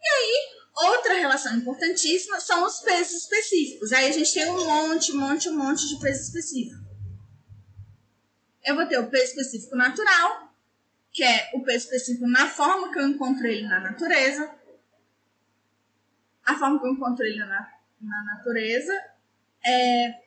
[0.00, 3.92] E aí, outra relação importantíssima são os pesos específicos.
[3.92, 6.82] Aí a gente tem um monte, um monte, um monte de peso específico.
[8.64, 10.54] Eu vou ter o peso específico natural,
[11.12, 14.50] que é o peso específico na forma que eu encontro ele na natureza.
[16.42, 18.94] A forma que eu encontro ele na, na natureza
[19.62, 20.22] é,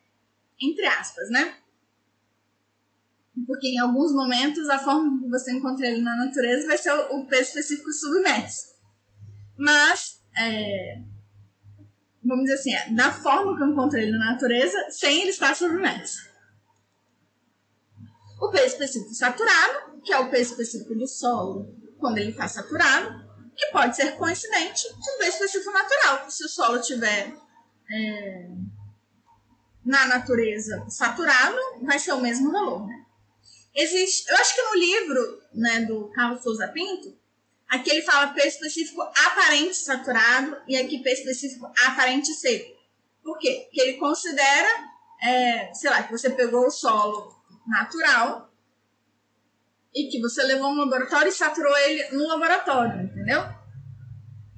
[0.61, 1.62] entre aspas, né?
[3.47, 7.25] Porque em alguns momentos a forma que você encontra ele na natureza vai ser o
[7.25, 8.73] peso específico submerso.
[9.57, 11.01] Mas, é,
[12.23, 15.55] vamos dizer assim, é, da forma que eu encontro ele na natureza, sem ele estar
[15.55, 16.31] submerso.
[18.39, 23.23] O peso específico saturado, que é o peso específico do solo quando ele está saturado,
[23.55, 26.29] que pode ser coincidente com o peso específico natural.
[26.29, 27.33] Se o solo tiver
[27.91, 28.49] é,
[29.85, 32.85] na natureza saturado, vai ser o mesmo valor.
[32.87, 33.05] Né?
[33.75, 37.17] Existe, eu acho que no livro né, do Carlos Souza Pinto,
[37.67, 42.73] aqui ele fala peso específico aparente saturado e aqui peso específico aparente seco.
[43.23, 43.63] Por quê?
[43.65, 44.69] Porque ele considera,
[45.21, 47.33] é, sei lá, que você pegou o solo
[47.65, 48.53] natural
[49.95, 53.62] e que você levou no laboratório e saturou ele no laboratório, entendeu?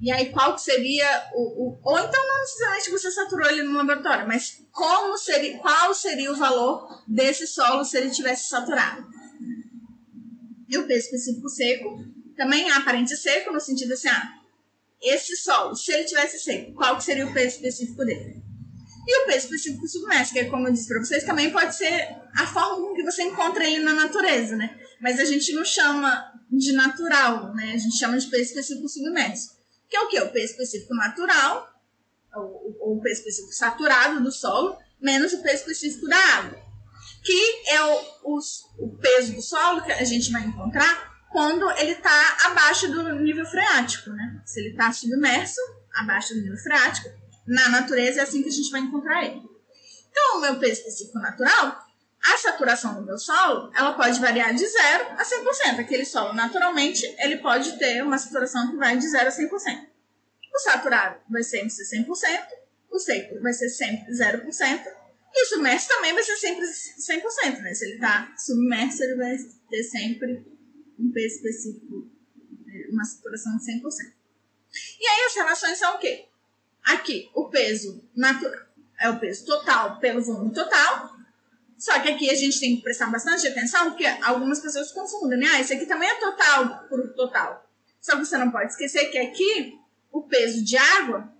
[0.00, 3.76] E aí, qual que seria o, o, Ou então não necessariamente você saturou ele no
[3.76, 9.06] laboratório, mas como seria, qual seria o valor desse solo se ele tivesse saturado?
[10.68, 12.04] E o peso específico seco
[12.36, 14.34] também é aparente seco, no sentido assim, ah,
[15.00, 18.42] esse solo, se ele tivesse seco, qual que seria o peso específico dele?
[19.08, 22.16] E o peso específico submerso, que é como eu disse para vocês, também pode ser
[22.36, 24.78] a forma com que você encontra ele na natureza, né?
[25.00, 27.72] Mas a gente não chama de natural, né?
[27.72, 29.55] A gente chama de peso específico submerso.
[29.88, 30.20] Que é o quê?
[30.20, 31.68] O peso específico natural,
[32.34, 36.58] ou o peso específico saturado do solo, menos o peso específico da água.
[37.24, 38.38] Que é o, o,
[38.78, 43.44] o peso do solo que a gente vai encontrar quando ele está abaixo do nível
[43.46, 44.40] freático, né?
[44.44, 45.60] Se ele está submerso,
[45.94, 47.08] abaixo do nível freático,
[47.46, 49.42] na natureza é assim que a gente vai encontrar ele.
[50.10, 51.85] Então, o meu peso específico natural,
[52.32, 55.80] a saturação do meu solo, ela pode variar de 0 a 100%.
[55.80, 59.86] Aquele solo, naturalmente, ele pode ter uma saturação que vai de 0 a 100%.
[60.54, 62.08] O saturado vai sempre ser 100%,
[62.90, 64.86] o seco vai ser sempre 0%,
[65.34, 67.74] e o submerso também vai ser sempre 100%, né?
[67.74, 69.36] Se ele está submerso, ele vai
[69.70, 70.46] ter sempre
[70.98, 72.10] um peso específico,
[72.64, 72.86] né?
[72.90, 74.12] uma saturação de 100%.
[74.98, 76.26] E aí as relações são o quê?
[76.84, 78.66] Aqui, o peso natural
[78.98, 81.15] é o peso total pelo volume total.
[81.78, 85.46] Só que aqui a gente tem que prestar bastante atenção, porque algumas pessoas confundem, né?
[85.52, 87.68] Ah, esse aqui também é total por total.
[88.00, 89.78] Só que você não pode esquecer que aqui
[90.10, 91.32] o peso de água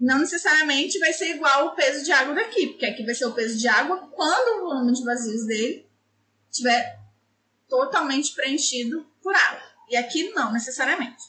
[0.00, 3.34] não necessariamente vai ser igual ao peso de água daqui, porque aqui vai ser o
[3.34, 5.86] peso de água quando o volume de vazios dele
[6.50, 7.00] estiver
[7.68, 9.62] totalmente preenchido por água.
[9.90, 11.22] E aqui não necessariamente.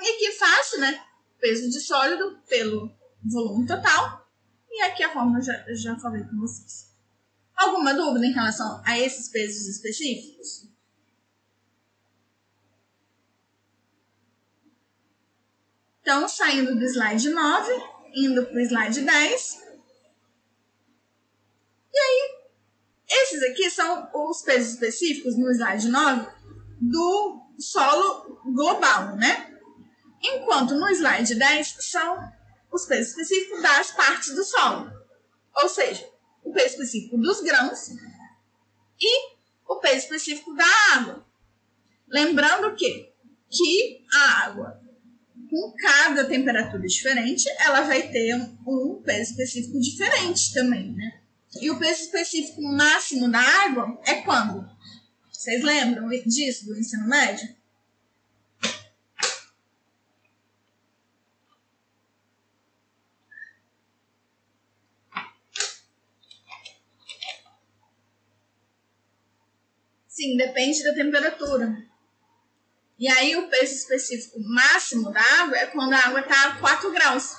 [0.00, 1.04] E aqui é fácil, né?
[1.40, 2.92] peso de sólido pelo
[3.24, 4.28] volume total.
[4.70, 6.89] E aqui a fórmula já, já falei com vocês.
[7.60, 10.66] Alguma dúvida em relação a esses pesos específicos?
[16.00, 17.72] Então, saindo do slide 9,
[18.14, 19.58] indo para o slide 10.
[21.92, 22.40] E aí,
[23.10, 26.26] esses aqui são os pesos específicos no slide 9
[26.80, 29.60] do solo global, né?
[30.22, 32.18] Enquanto no slide 10 são
[32.72, 34.90] os pesos específicos das partes do solo.
[35.56, 36.09] Ou seja,
[36.44, 37.90] o peso específico dos grãos
[39.00, 39.34] e
[39.68, 41.26] o peso específico da água.
[42.08, 43.12] Lembrando que,
[43.48, 44.80] que a água,
[45.48, 51.20] com cada temperatura diferente, ela vai ter um, um peso específico diferente também, né?
[51.60, 54.68] E o peso específico máximo da água é quando?
[55.30, 57.48] Vocês lembram disso do ensino médio?
[70.20, 71.82] Sim, depende da temperatura.
[72.98, 76.92] E aí o peso específico máximo da água é quando a água está a 4
[76.92, 77.36] graus.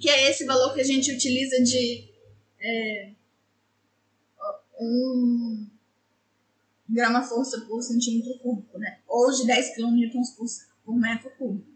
[0.00, 2.10] Que é esse valor que a gente utiliza de
[2.58, 3.12] é,
[4.80, 5.70] um
[6.88, 8.98] grama força por centímetro cúbico, né?
[9.06, 10.10] Ou de 10 kN
[10.84, 11.70] por, metro cúbico.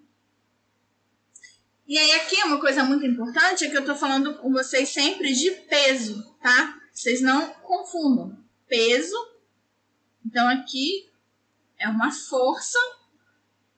[1.87, 5.33] E aí aqui uma coisa muito importante é que eu estou falando com vocês sempre
[5.33, 6.81] de peso, tá?
[6.93, 8.40] Vocês não confundam
[8.71, 9.17] peso.
[10.25, 11.11] Então, aqui
[11.79, 12.79] é uma força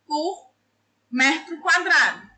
[0.07, 0.53] por
[1.11, 2.31] metro quadrado.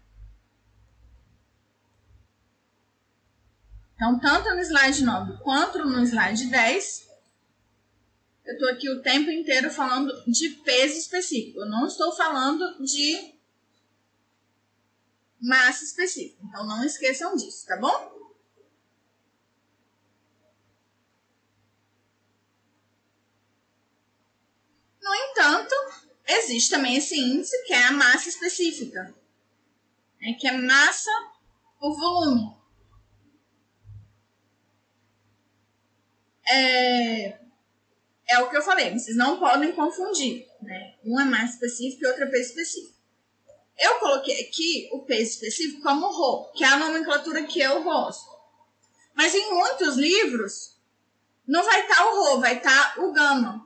[3.94, 7.08] Então, tanto no slide 9 quanto no slide 10,
[8.44, 11.60] eu estou aqui o tempo inteiro falando de peso específico.
[11.60, 13.34] Eu não estou falando de
[15.40, 16.42] massa específica.
[16.44, 18.23] Então, não esqueçam disso, tá bom?
[25.04, 25.74] No entanto,
[26.26, 29.14] existe também esse índice que é a massa específica,
[30.20, 31.10] né, que é massa
[31.78, 32.64] por volume.
[36.46, 37.38] é,
[38.28, 40.94] é o que eu falei, vocês não podem confundir, né?
[41.04, 42.94] Um é mais específico e outro é peso específico.
[43.78, 48.32] Eu coloquei aqui o peso específico como Rho, que é a nomenclatura que eu gosto.
[49.14, 50.76] Mas em muitos livros
[51.46, 53.63] não vai estar tá o Rho, vai estar tá o Gama.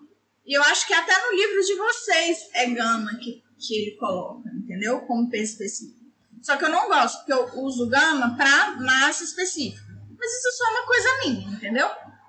[0.48, 4.48] E eu acho que até no livro de vocês é Gama que, que ele coloca,
[4.48, 5.02] entendeu?
[5.02, 5.98] Como peso específico.
[6.42, 9.86] Só que eu não gosto, porque eu uso Gama para massa específica.
[10.18, 11.88] Mas isso é só uma coisa minha, entendeu?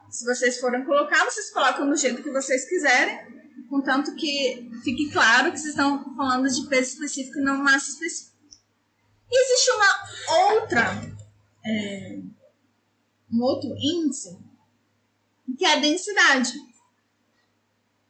[0.10, 3.40] Se vocês forem colocar, vocês colocam do jeito que vocês quiserem
[3.70, 8.36] contanto que fique claro que vocês estão falando de peso específico e não massa específica.
[9.32, 11.16] E existe uma outra,
[11.66, 12.20] é,
[13.32, 14.38] um outro índice,
[15.58, 16.54] que é a densidade.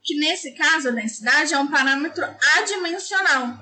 [0.04, 2.24] Que nesse caso, a densidade é um parâmetro
[2.58, 3.58] adimensional.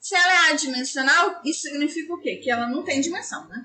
[0.00, 2.36] Se ela é adimensional, isso significa o quê?
[2.36, 3.64] Que ela não tem dimensão, né?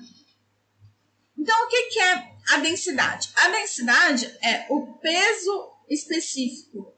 [1.37, 3.29] Então, o que, que é a densidade?
[3.37, 6.93] A densidade é o peso específico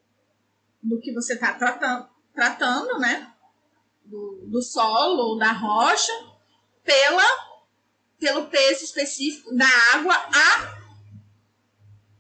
[0.81, 3.33] do que você está tratando, tratando, né?
[4.05, 6.11] Do, do solo ou da rocha,
[6.83, 7.23] pela,
[8.19, 10.81] pelo peso específico da água a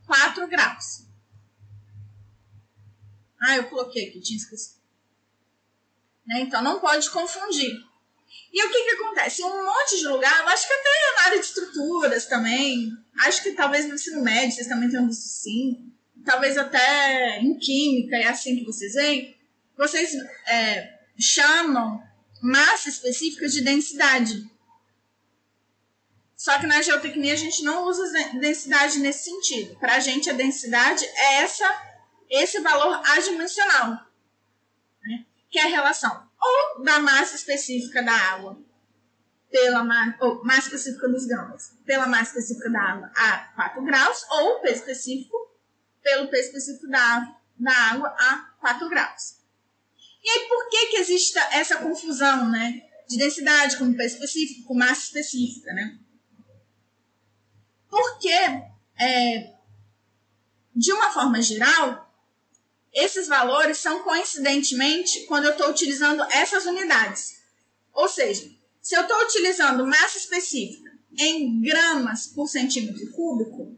[0.05, 1.10] 4 graus.
[3.41, 4.79] Ah, eu coloquei aqui, tinha esquecido.
[6.27, 6.41] Né?
[6.41, 7.73] Então não pode confundir.
[8.53, 9.43] E o que, que acontece?
[9.43, 12.91] Um monte de lugar, eu acho que até na área de estruturas também,
[13.25, 15.91] acho que talvez no ensino médio vocês também tenham visto sim
[16.25, 19.35] talvez até em química, é assim que vocês veem,
[19.77, 20.13] vocês
[20.47, 22.01] é, chamam
[22.41, 24.49] massa específica de densidade.
[26.35, 29.75] Só que na geotecnia a gente não usa densidade nesse sentido.
[29.75, 31.67] Para a gente a densidade é essa,
[32.31, 34.07] esse valor adimensional,
[35.03, 35.25] né?
[35.49, 38.59] que é a relação ou da massa específica da água
[39.51, 39.85] pela
[40.21, 44.79] ou massa específica dos grãos pela massa específica da água a 4 graus ou peso
[44.79, 45.37] específico
[46.01, 49.41] pelo peso específico da, da água a 4 graus.
[50.23, 52.81] E aí, por que, que existe essa confusão, né?
[53.07, 55.99] De densidade como peso específico, com massa específica, né?
[57.89, 59.53] Porque, é,
[60.75, 62.10] de uma forma geral,
[62.93, 67.41] esses valores são coincidentemente quando eu estou utilizando essas unidades.
[67.93, 68.49] Ou seja,
[68.81, 73.77] se eu estou utilizando massa específica em gramas por centímetro cúbico,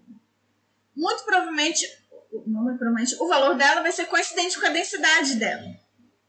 [0.95, 1.85] muito provavelmente
[2.29, 5.67] provavelmente o valor dela vai ser coincidente com a densidade dela,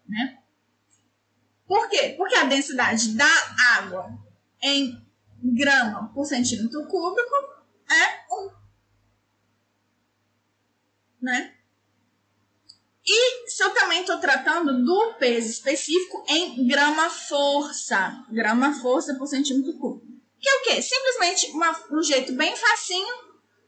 [0.07, 0.39] né?
[1.67, 2.15] Por quê?
[2.17, 3.29] Porque a densidade da
[3.77, 4.19] água
[4.63, 5.03] em
[5.43, 7.35] grama por centímetro cúbico
[7.91, 8.51] é 1.
[11.23, 11.55] Né?
[13.07, 20.07] E se eu também estou tratando do peso específico em grama-força, grama-força por centímetro cúbico.
[20.41, 20.83] Que é o quê?
[20.83, 23.15] Simplesmente uma, um jeito bem facinho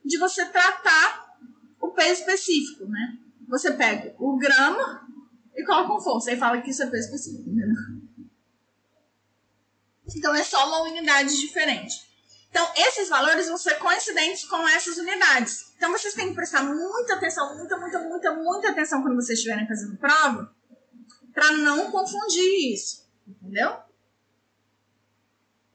[0.04, 1.36] de você tratar
[1.80, 3.18] o peso específico, né?
[3.48, 5.06] Você pega o grama
[5.54, 6.30] e coloca com força.
[6.30, 7.76] Aí fala que isso é peso específico, entendeu?
[10.16, 12.05] Então é só uma unidade diferente.
[12.56, 15.74] Então, esses valores vão ser coincidentes com essas unidades.
[15.76, 19.68] Então, vocês têm que prestar muita atenção, muita, muita, muita, muita atenção quando vocês estiverem
[19.68, 20.56] fazendo prova,
[21.34, 23.06] para não confundir isso.
[23.28, 23.76] Entendeu?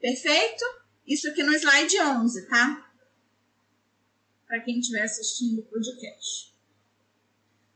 [0.00, 0.64] Perfeito?
[1.06, 2.92] Isso aqui no slide 11, tá?
[4.44, 6.52] para quem estiver assistindo o podcast.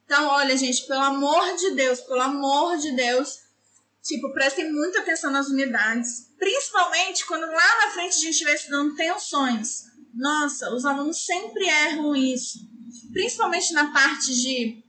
[0.04, 3.45] Então, olha, gente, pelo amor de Deus, pelo amor de Deus,
[4.06, 8.94] tipo, prestem muita atenção nas unidades, principalmente quando lá na frente a gente estiver estudando
[8.94, 9.84] tensões.
[10.14, 12.60] Nossa, os alunos sempre erram isso,
[13.12, 14.82] principalmente na parte de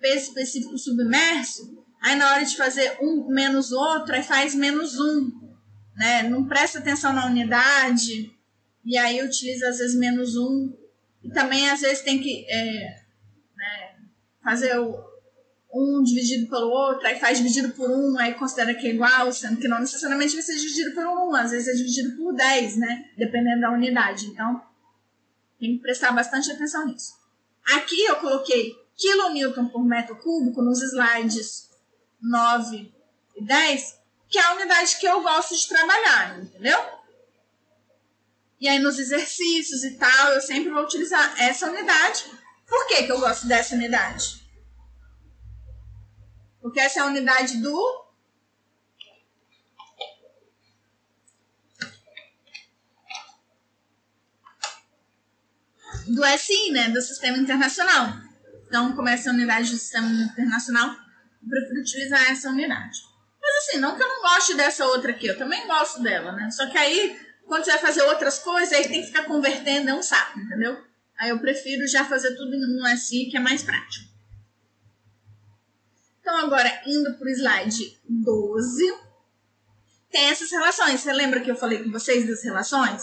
[0.00, 1.84] peso específico submerso.
[2.02, 5.30] Aí na hora de fazer um menos outro, aí faz menos um,
[5.96, 6.22] né?
[6.24, 8.30] Não presta atenção na unidade
[8.84, 10.70] e aí utiliza às vezes menos um
[11.24, 13.02] e também, às vezes, tem que é,
[13.56, 13.96] né,
[14.42, 14.94] fazer o,
[15.74, 19.60] um dividido pelo outro, aí faz dividido por um, aí considera que é igual, sendo
[19.60, 23.10] que não necessariamente vai ser dividido por um, às vezes é dividido por 10, né?
[23.18, 24.26] Dependendo da unidade.
[24.26, 24.62] Então,
[25.58, 27.14] tem que prestar bastante atenção nisso.
[27.74, 31.68] Aqui eu coloquei quilonewton por metro cúbico nos slides
[32.22, 32.92] 9
[33.36, 33.98] e 10,
[34.28, 36.78] que é a unidade que eu gosto de trabalhar, entendeu?
[38.60, 42.26] E aí nos exercícios e tal, eu sempre vou utilizar essa unidade.
[42.64, 44.43] Por que, que eu gosto dessa unidade?
[46.64, 48.04] Porque essa é a unidade do
[56.08, 58.14] do SI, né, do Sistema Internacional.
[58.66, 62.98] Então, como essa é a unidade do Sistema Internacional, eu prefiro utilizar essa unidade.
[63.42, 66.50] Mas assim, não que eu não goste dessa outra aqui, eu também gosto dela, né?
[66.50, 67.14] Só que aí
[67.46, 70.82] quando você vai fazer outras coisas, aí tem que ficar convertendo, é um saco, entendeu?
[71.18, 74.13] Aí eu prefiro já fazer tudo no SI, que é mais prático.
[76.24, 78.94] Então, agora, indo para o slide 12,
[80.10, 81.02] tem essas relações.
[81.02, 83.02] Você lembra que eu falei com vocês das relações?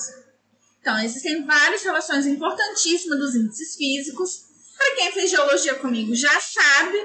[0.80, 4.46] Então, existem várias relações importantíssimas dos índices físicos.
[4.76, 6.98] Para quem fez geologia comigo já sabe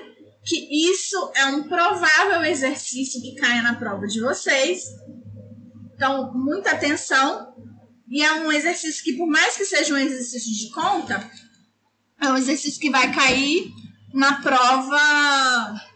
[0.43, 4.85] que isso é um provável exercício que caia na prova de vocês.
[5.95, 7.55] Então, muita atenção.
[8.09, 11.31] E é um exercício que, por mais que seja um exercício de conta,
[12.23, 13.71] é um exercício que vai cair
[14.15, 15.96] na prova.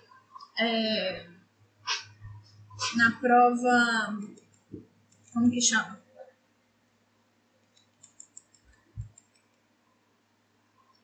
[0.63, 1.27] É,
[2.97, 4.19] na prova.
[5.33, 5.99] Como que chama?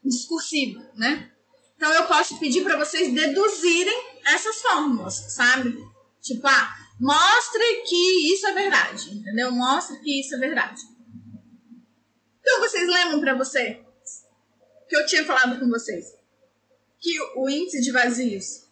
[0.05, 1.33] Discursiva, né?
[1.77, 5.77] Então eu posso pedir para vocês deduzirem essas fórmulas, sabe?
[6.21, 9.53] Tipo, ah, mostre que isso é verdade, entendeu?
[9.53, 10.83] Mostre que isso é verdade.
[12.41, 13.83] Então vocês lembram para você
[14.89, 16.15] que eu tinha falado com vocês
[16.99, 18.66] que o índice de vazios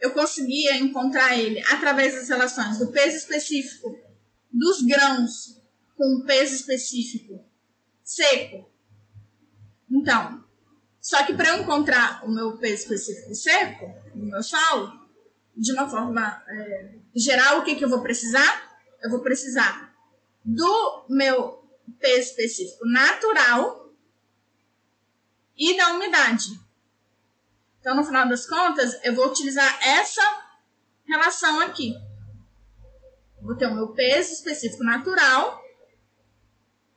[0.00, 3.98] eu conseguia encontrar ele através das relações do peso específico
[4.52, 5.60] dos grãos
[5.96, 7.44] com peso específico
[8.04, 8.70] seco.
[9.90, 10.44] Então,
[11.00, 15.08] só que para eu encontrar o meu peso específico seco, no meu solo,
[15.56, 18.78] de uma forma é, geral, o que, que eu vou precisar?
[19.02, 19.94] Eu vou precisar
[20.44, 21.64] do meu
[21.98, 23.92] peso específico natural
[25.56, 26.67] e da umidade.
[27.88, 30.20] Então, no final das contas, eu vou utilizar essa
[31.06, 31.94] relação aqui.
[33.40, 35.58] Vou ter o meu peso específico natural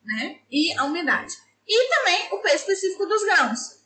[0.04, 1.34] né, e a umidade.
[1.66, 3.80] E também o peso específico dos grãos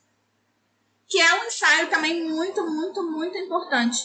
[1.08, 4.00] que é um ensaio também muito, muito, muito importante.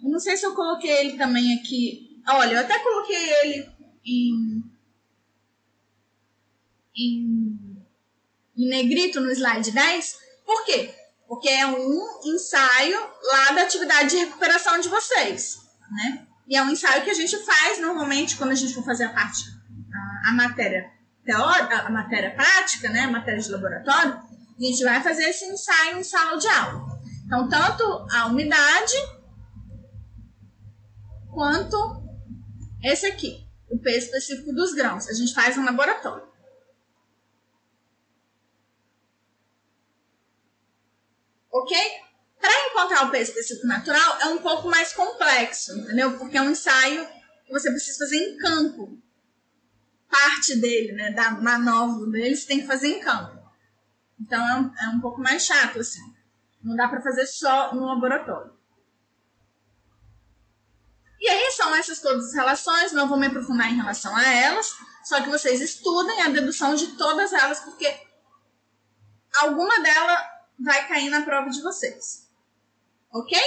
[0.00, 2.22] Não sei se eu coloquei ele também aqui.
[2.28, 3.68] Olha, eu até coloquei ele
[4.04, 4.62] em,
[6.96, 7.84] em,
[8.56, 10.18] em negrito no slide 10.
[10.46, 10.99] Por quê?
[11.30, 16.26] Porque é um ensaio lá da atividade de recuperação de vocês, né?
[16.48, 19.12] E é um ensaio que a gente faz normalmente quando a gente for fazer a
[19.12, 19.44] parte,
[19.94, 20.90] a, a matéria
[21.24, 23.02] teórica, a matéria prática, né?
[23.02, 27.00] A matéria de laboratório a gente vai fazer esse ensaio em sala de aula.
[27.24, 28.96] Então, tanto a umidade
[31.30, 32.02] quanto
[32.82, 35.08] esse aqui, o peso específico dos grãos.
[35.08, 36.29] A gente faz no laboratório.
[41.50, 41.76] Ok?
[42.40, 46.16] Para encontrar o peso específico natural é um pouco mais complexo, entendeu?
[46.16, 47.06] Porque é um ensaio
[47.44, 48.98] que você precisa fazer em campo.
[50.08, 53.38] Parte dele, né, da manobra dele, você tem que fazer em campo.
[54.18, 56.00] Então é um, é um pouco mais chato, assim.
[56.62, 58.52] Não dá para fazer só no laboratório.
[61.20, 64.74] E aí são essas todas as relações, não vou me aprofundar em relação a elas,
[65.04, 67.94] só que vocês estudem a dedução de todas elas, porque
[69.42, 72.28] alguma delas vai cair na prova de vocês.
[73.12, 73.38] Ok?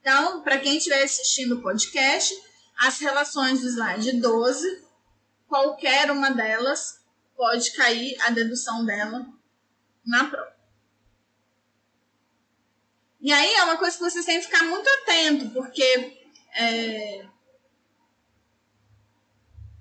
[0.00, 2.34] Então, para quem estiver assistindo o podcast,
[2.78, 4.88] as relações do slide 12
[5.48, 7.00] qualquer uma delas
[7.36, 9.26] pode cair a dedução dela
[10.04, 10.56] na prova.
[13.20, 16.16] E aí é uma coisa que vocês têm que ficar muito atento, porque.
[16.54, 17.26] É...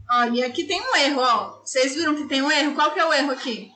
[0.10, 1.60] Ó, e aqui tem um erro, ó.
[1.62, 2.76] Vocês viram que tem um erro?
[2.76, 3.72] Qual que é o erro aqui?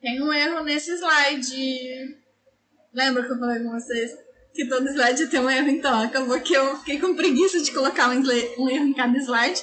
[0.00, 2.18] Tem um erro nesse slide.
[2.92, 4.12] Lembra que eu falei com vocês?
[4.54, 8.10] que todo slide tem um erro, então acabou que eu fiquei com preguiça de colocar
[8.10, 9.62] um, um erro em cada slide.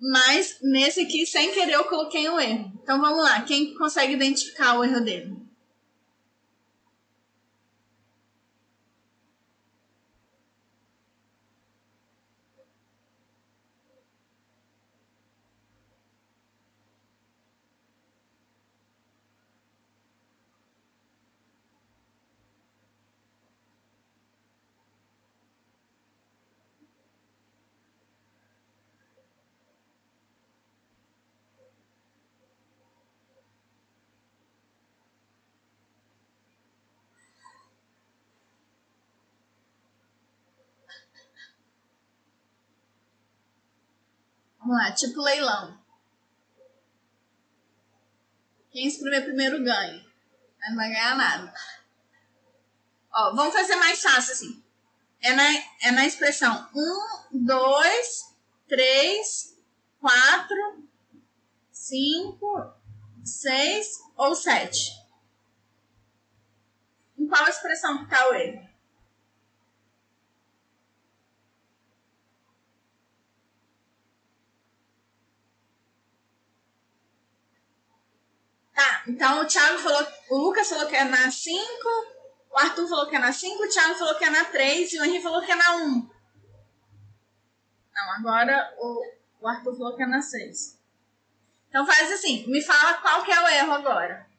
[0.00, 2.72] Mas nesse aqui, sem querer, eu coloquei um erro.
[2.82, 5.36] Então vamos lá, quem consegue identificar o erro dele?
[44.70, 45.76] Vamos lá, tipo leilão.
[48.70, 50.06] Quem escrever primeiro ganha.
[50.60, 51.52] Mas não vai ganhar nada.
[53.12, 54.64] Ó, vamos fazer mais fácil assim.
[55.20, 55.42] É na,
[55.82, 56.70] é na expressão
[57.32, 58.36] 1, 2,
[58.68, 59.58] 3,
[60.00, 60.88] 4,
[61.72, 62.72] 5,
[63.24, 65.00] 6 ou 7.
[67.28, 68.70] qual expressão que está o erro?
[78.80, 81.58] Tá, então o Thiago falou, o Lucas falou que é na 5,
[82.50, 84.98] o Arthur falou que é na 5, o Thiago falou que é na 3 e
[84.98, 86.10] o Henrique falou que é na 1.
[87.94, 89.04] Não, agora o,
[89.40, 90.78] o Arthur falou que é na 6.
[91.68, 94.29] Então faz assim, me fala qual que é o erro agora.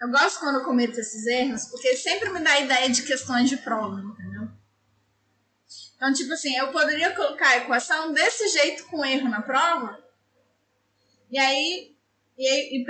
[0.00, 3.48] Eu gosto quando eu cometo esses erros, porque sempre me dá a ideia de questões
[3.48, 4.48] de prova, entendeu?
[5.96, 9.98] Então, tipo assim, eu poderia colocar a equação desse jeito com erro na prova,
[11.30, 11.96] e aí,
[12.38, 12.86] e aí,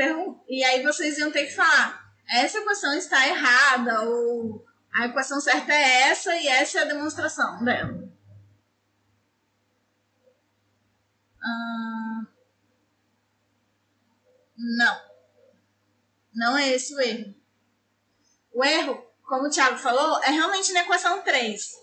[0.48, 5.40] e, e aí vocês iam ter que falar, essa equação está errada, ou a equação
[5.40, 8.09] certa é essa e essa é a demonstração dela.
[14.59, 15.07] Não.
[16.39, 17.34] Não é esse o erro.
[18.53, 21.76] O erro, como o Thiago falou, é realmente na equação 3.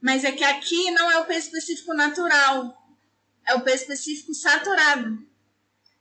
[0.00, 2.74] Mas é que aqui não é o P específico natural.
[3.46, 5.18] É o P específico saturado.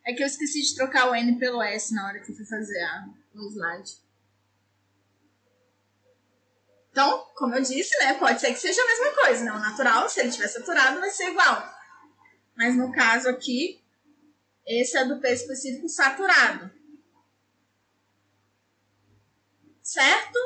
[0.06, 2.46] É que eu esqueci de trocar o N pelo S na hora que eu fui
[2.46, 3.98] fazer a, o slide.
[6.92, 9.52] Então, como eu disse, né, pode ser que seja a mesma coisa, né?
[9.52, 11.70] O natural, se ele estiver saturado, vai ser igual.
[12.56, 13.84] Mas no caso aqui,
[14.66, 16.81] esse é do P específico saturado.
[19.92, 20.40] Certo?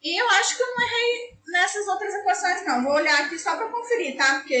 [0.00, 2.84] E eu acho que eu não errei nessas outras equações, não.
[2.84, 4.38] Vou olhar aqui só para conferir, tá?
[4.38, 4.54] Porque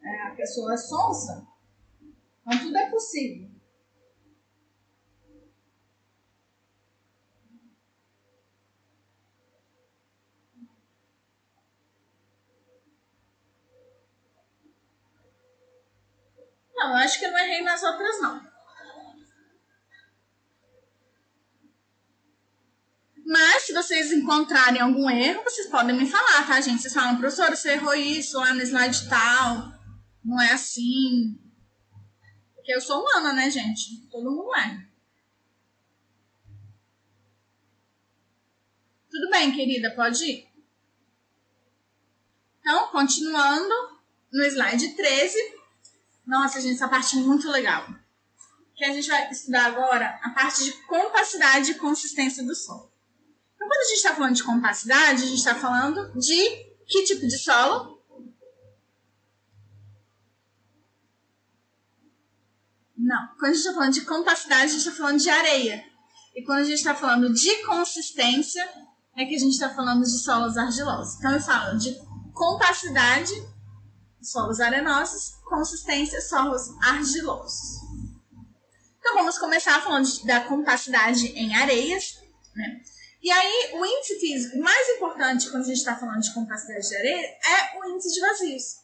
[0.00, 1.44] é, a pessoa é sonsa.
[2.46, 3.49] Então tudo é possível.
[16.80, 18.50] Não, acho que eu não errei nas outras, não.
[23.26, 26.80] Mas, se vocês encontrarem algum erro, vocês podem me falar, tá, gente?
[26.80, 29.74] Vocês falam, professora, você errou isso lá no slide tal.
[30.24, 31.38] Não é assim.
[32.54, 34.08] Porque eu sou humana, né, gente?
[34.10, 34.86] Todo mundo é.
[39.10, 40.48] Tudo bem, querida, pode ir.
[42.60, 44.00] Então, continuando
[44.32, 45.59] no slide 13,
[46.26, 47.86] nossa, gente, essa parte é muito legal.
[48.74, 52.90] Que a gente vai estudar agora a parte de compacidade e consistência do solo.
[53.54, 57.26] Então, quando a gente está falando de compacidade, a gente está falando de que tipo
[57.26, 58.00] de solo?
[62.96, 63.28] Não.
[63.38, 65.84] Quando a gente está falando de compacidade, a gente está falando de areia.
[66.34, 68.62] E quando a gente está falando de consistência,
[69.16, 71.18] é que a gente está falando de solos argilosos.
[71.18, 71.94] Então, eu falo de
[72.32, 73.32] compacidade
[74.22, 77.80] solos arenosos, consistência solos argilosos.
[78.98, 82.20] Então vamos começar falando da compacidade em areias,
[82.54, 82.82] né?
[83.22, 86.96] E aí o índice físico mais importante quando a gente está falando de compacidade de
[86.96, 88.80] areia é o índice de vazios.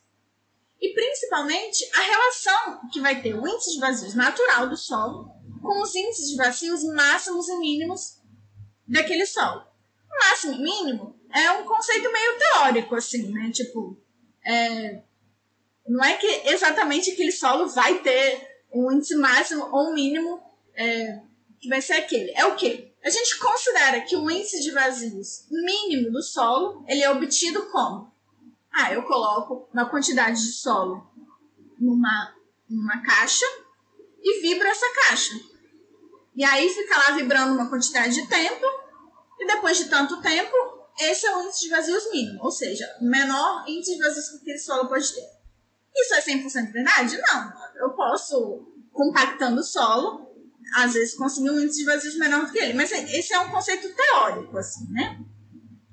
[0.80, 5.30] E principalmente a relação que vai ter o índice de vazios natural do solo
[5.62, 8.20] com os índices de vazios máximos e mínimos
[8.87, 9.66] daquele solo.
[10.09, 13.51] Máximo e mínimo é um conceito meio teórico, assim, né?
[13.53, 13.99] Tipo,
[14.45, 15.03] é,
[15.89, 20.41] não é que exatamente aquele solo vai ter um índice máximo ou mínimo
[20.74, 21.20] é,
[21.61, 22.32] que vai ser aquele.
[22.32, 22.93] É o quê?
[23.05, 28.12] A gente considera que o índice de vazios mínimo do solo ele é obtido como?
[28.72, 31.09] Ah, eu coloco uma quantidade de solo
[31.78, 32.34] numa,
[32.68, 33.47] numa caixa
[34.22, 35.34] e vibro essa caixa.
[36.34, 38.66] E aí fica lá vibrando uma quantidade de tempo,
[39.39, 40.55] e depois de tanto tempo,
[41.01, 44.37] esse é o índice de vazios mínimo, ou seja, o menor índice de vazios que
[44.37, 45.36] aquele solo pode ter.
[45.97, 47.18] Isso é 100% verdade?
[47.18, 47.53] Não.
[47.76, 50.30] Eu posso, compactando o solo,
[50.74, 52.74] às vezes conseguir um índice de vazios menor do que ele.
[52.74, 55.18] Mas esse é um conceito teórico, assim, né?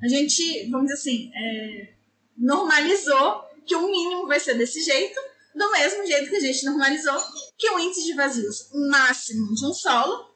[0.01, 1.93] A gente, vamos dizer assim, é,
[2.37, 5.19] normalizou que o mínimo vai ser desse jeito,
[5.55, 7.17] do mesmo jeito que a gente normalizou
[7.57, 10.33] que o índice de vazios máximo de um solo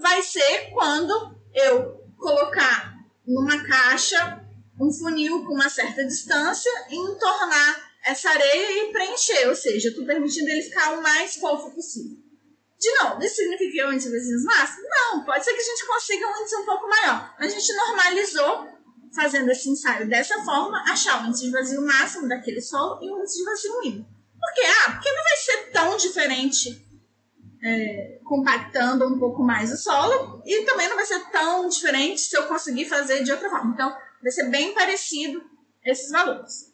[0.00, 2.94] vai ser quando eu colocar
[3.26, 4.42] numa caixa
[4.80, 9.90] um funil com uma certa distância e entornar essa areia e preencher, ou seja, eu
[9.90, 12.16] estou permitindo ele ficar o mais fofo possível.
[12.78, 14.88] De novo, isso significa que é o índice de vazios máximo?
[14.88, 17.34] Não, pode ser que a gente consiga um índice um pouco maior.
[17.38, 18.68] A gente normalizou,
[19.14, 23.20] fazendo esse ensaio dessa forma, achar o índice de vazio máximo daquele solo e o
[23.20, 24.08] índice de vazio mínimo.
[24.40, 24.62] Por quê?
[24.62, 26.90] Ah, porque não vai ser tão diferente
[27.62, 32.34] é, compactando um pouco mais o solo e também não vai ser tão diferente se
[32.34, 33.72] eu conseguir fazer de outra forma.
[33.74, 35.42] Então, vai ser bem parecido
[35.84, 36.69] esses valores.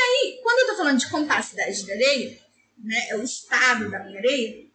[0.00, 2.40] Aí, quando eu estou falando de compacidade da areia,
[2.78, 4.70] né, é o estado da minha areia,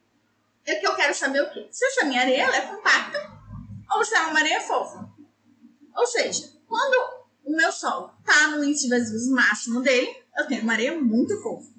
[0.65, 1.67] é que eu quero saber o quê?
[1.71, 3.32] Se essa minha areia é compacta
[3.91, 5.09] ou se é uma areia fofa.
[5.95, 10.63] Ou seja, quando o meu solo está no índice de vazios máximo dele, eu tenho
[10.63, 11.69] uma areia muito fofa.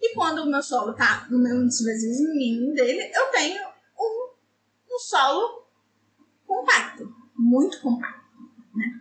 [0.00, 3.62] E quando o meu solo está no meu índice de vazios mínimo dele, eu tenho
[3.98, 4.30] um,
[4.90, 5.66] um solo
[6.46, 8.24] compacto, muito compacto.
[8.74, 9.00] Né?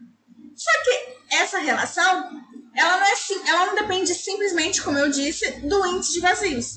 [0.56, 2.42] Só que essa relação,
[2.76, 6.76] ela não, é, ela não depende simplesmente, como eu disse, do índice de vazios.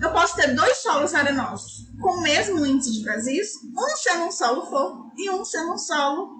[0.00, 4.32] Eu posso ter dois solos arenosos com o mesmo índice de vazios, um sendo um
[4.32, 6.30] solo fofo e um sendo um solo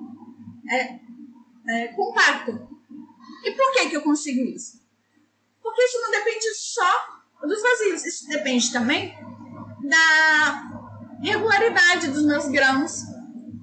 [0.70, 0.98] é,
[1.68, 2.68] é, compacto.
[3.44, 4.80] E por que, que eu consigo isso?
[5.62, 6.90] Porque isso não depende só
[7.42, 9.14] dos vazios, isso depende também
[9.82, 10.70] da
[11.22, 13.02] regularidade dos meus grãos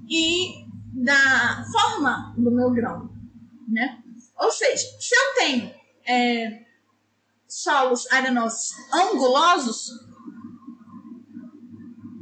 [0.08, 3.10] e da forma do meu grão,
[3.68, 4.02] né?
[4.38, 5.74] Ou seja, se eu tenho
[6.06, 6.64] é,
[7.46, 9.90] solos arenosos angulosos,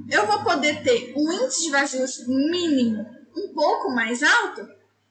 [0.09, 3.05] eu vou poder ter um índice de vazios mínimo
[3.37, 4.67] um pouco mais alto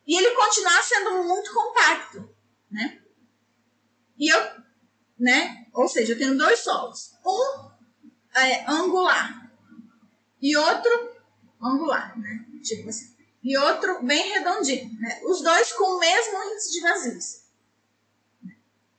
[0.08, 2.30] e ele continuar sendo muito compacto,
[2.72, 3.02] né?
[4.18, 4.40] E eu,
[5.20, 5.68] né?
[5.74, 9.52] Ou seja, eu tenho dois solos, um é, angular
[10.42, 11.16] e outro
[11.62, 12.46] angular, né?
[12.64, 13.15] Tipo assim.
[13.46, 15.22] E outro bem redondinho, né?
[15.24, 17.42] Os dois com o mesmo índice de vazios.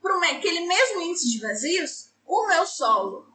[0.01, 3.27] Para aquele mesmo índice de vazios, o meu solo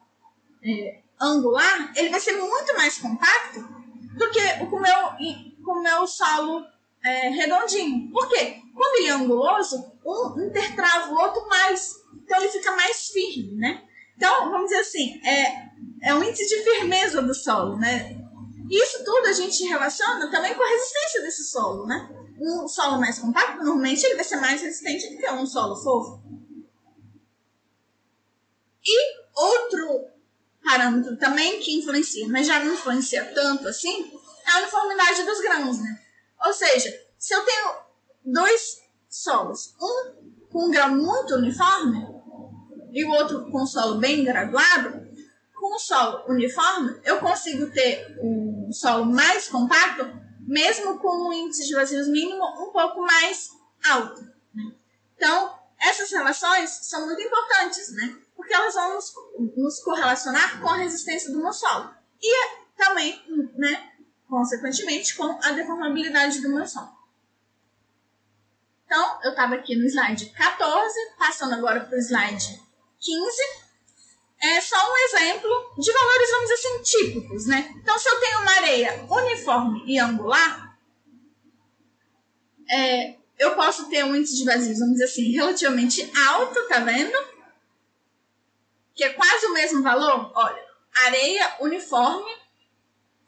[0.64, 3.59] é, angular, ele vai ser muito mais compacto
[4.18, 6.66] do que o meu, o meu solo
[7.03, 8.09] é, redondinho.
[8.09, 8.62] Por quê?
[8.74, 11.93] Quando ele é anguloso, um intertrava o outro mais.
[12.24, 13.84] Então ele fica mais firme, né?
[14.16, 15.72] Então, vamos dizer assim, é,
[16.03, 18.20] é um índice de firmeza do solo, né?
[18.72, 22.09] Isso tudo a gente relaciona também com a resistência desse solo, né?
[22.39, 26.24] Um solo mais compacto, normalmente ele vai ser mais resistente do que um solo fofo.
[28.82, 30.07] E outro
[30.63, 34.09] parâmetro também que influencia, mas já não influencia tanto assim,
[34.47, 35.99] é a uniformidade dos grãos, né?
[36.45, 37.76] Ou seja, se eu tenho
[38.24, 42.07] dois solos, um com um grau muito uniforme
[42.93, 45.11] e o outro com um solo bem graduado,
[45.62, 51.68] com o solo uniforme, eu consigo ter um solo mais compacto, mesmo com um índice
[51.68, 53.51] de vazios mínimo um pouco mais
[53.88, 54.22] alto.
[54.53, 54.74] Né?
[55.16, 58.18] Então, essas relações são muito importantes, né?
[58.36, 59.14] Porque elas vão nos,
[59.55, 61.93] nos correlacionar com a resistência do meu solo.
[62.20, 63.24] E também,
[63.55, 63.91] né,
[64.28, 66.91] consequentemente, com a deformabilidade do meu som.
[68.86, 72.59] Então, eu estava aqui no slide 14, passando agora para o slide
[72.99, 73.70] 15.
[74.43, 77.71] É só um exemplo de valores, vamos dizer assim, típicos, né?
[77.75, 80.77] Então, se eu tenho uma areia uniforme e angular,
[82.69, 87.15] é, eu posso ter um índice de vazios, vamos dizer assim, relativamente alto, tá vendo?
[88.95, 90.31] Que é quase o mesmo valor.
[90.33, 90.65] Olha,
[91.05, 92.31] areia uniforme,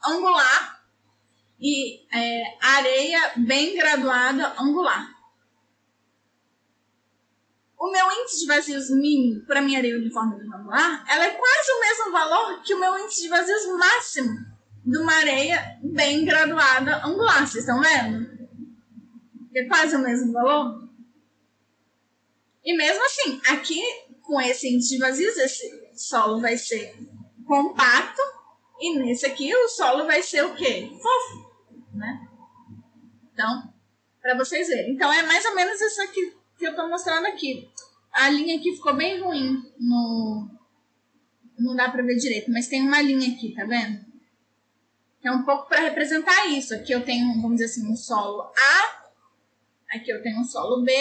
[0.04, 0.84] angular,
[1.60, 5.13] e é, areia bem graduada angular.
[7.84, 11.80] O meu índice de vazios mínimo para minha areia uniforme angular, ela é quase o
[11.80, 14.38] mesmo valor que o meu índice de vazios máximo
[14.86, 17.46] de uma areia bem graduada angular.
[17.46, 18.48] Vocês estão vendo?
[19.54, 20.88] É quase o mesmo valor.
[22.64, 23.82] E mesmo assim, aqui
[24.22, 26.96] com esse índice de vazios, esse solo vai ser
[27.46, 28.22] compacto
[28.80, 30.90] e nesse aqui o solo vai ser o quê?
[30.90, 31.52] Fofo
[31.92, 32.28] né?
[33.30, 33.74] Então,
[34.22, 34.94] para vocês verem.
[34.94, 37.70] Então, é mais ou menos isso aqui que eu estou mostrando aqui.
[38.12, 40.48] A linha aqui ficou bem ruim no...
[41.58, 44.04] Não dá para ver direito, mas tem uma linha aqui, tá vendo?
[45.22, 46.74] É um pouco para representar isso.
[46.74, 49.04] Aqui eu tenho, vamos dizer assim, um solo A.
[49.96, 50.92] Aqui eu tenho um solo B.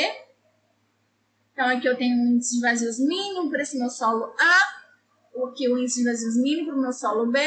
[1.51, 5.43] Então, aqui eu tenho um índice de vazios mínimo para esse meu solo A.
[5.47, 7.39] Aqui o índice de vazios mínimo para o meu solo B.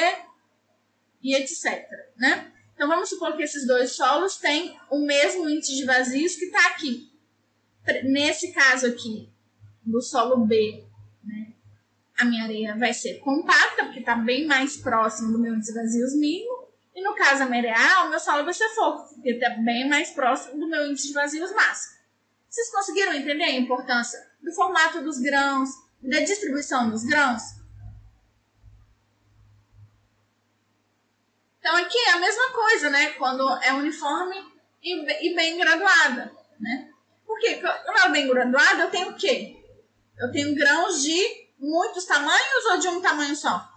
[1.22, 2.52] E etc, né?
[2.74, 6.68] Então vamos supor que esses dois solos têm o mesmo índice de vazios que está
[6.68, 7.10] aqui.
[8.04, 9.28] Nesse caso aqui,
[9.82, 10.84] do solo B,
[11.22, 11.52] né,
[12.18, 16.14] a minha areia vai ser compacta, porque está bem mais próximo do meu índice vazios
[16.14, 16.66] mínimo.
[16.94, 20.58] E no caso a o meu solo vai ser fofo, porque está bem mais próximo
[20.58, 21.96] do meu índice de vazios máximo.
[22.48, 25.68] Vocês conseguiram entender a importância do formato dos grãos,
[26.02, 27.42] da distribuição dos grãos?
[31.58, 33.10] Então aqui é a mesma coisa, né?
[33.12, 34.36] Quando é uniforme
[34.82, 36.92] e, bem graduada, né?
[37.36, 39.62] Porque quando é bem graduada, eu tenho o quê?
[40.18, 43.70] Eu tenho grãos de muitos tamanhos ou de um tamanho só?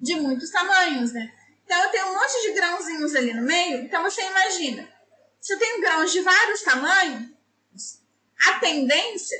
[0.00, 1.32] De muitos tamanhos, né?
[1.64, 3.84] Então eu tenho um monte de grãozinhos ali no meio.
[3.84, 4.92] Então você imagina,
[5.40, 8.02] se eu tenho grãos de vários tamanhos,
[8.48, 9.38] a tendência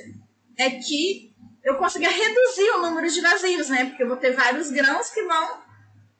[0.57, 3.87] é que eu consiga reduzir o número de vazios, né?
[3.87, 5.61] Porque eu vou ter vários grãos que vão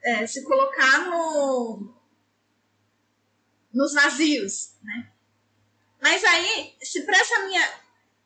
[0.04, 1.97] é, se colocar no,
[3.74, 5.12] nos vazios, né?
[6.02, 7.62] Mas aí, se para essa minha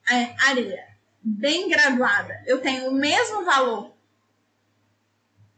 [0.09, 0.91] é, areia
[1.23, 3.95] bem graduada eu tenho o mesmo valor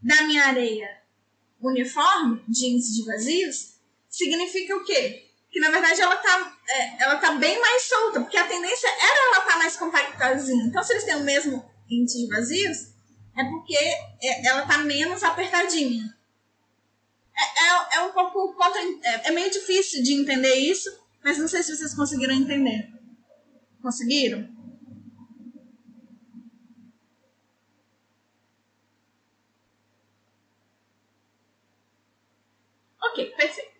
[0.01, 1.01] da minha areia
[1.61, 3.75] uniforme de índice de vazios,
[4.09, 5.23] significa o quê?
[5.53, 9.27] que na verdade ela tá, é, ela tá bem mais solta, porque a tendência era
[9.27, 10.65] ela estar tá mais compactazinha.
[10.65, 12.87] Então, se eles têm o mesmo índice de vazios,
[13.37, 16.11] é porque é, ela tá menos apertadinha.
[17.35, 18.55] É, é, é um pouco.
[19.03, 20.89] É, é meio difícil de entender isso,
[21.23, 22.91] mas não sei se vocês conseguiram entender.
[23.81, 24.47] Conseguiram?
[33.01, 33.73] Ok, perfeito.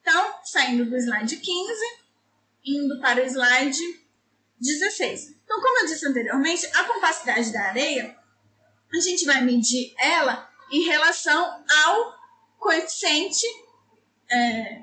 [0.00, 2.02] Então, saindo do slide 15,
[2.64, 3.78] indo para o slide
[4.58, 5.36] 16.
[5.44, 8.16] Então, como eu disse anteriormente, a compacidade da areia,
[8.92, 12.14] a gente vai medir ela em relação ao
[12.58, 13.46] coeficiente
[14.30, 14.82] é,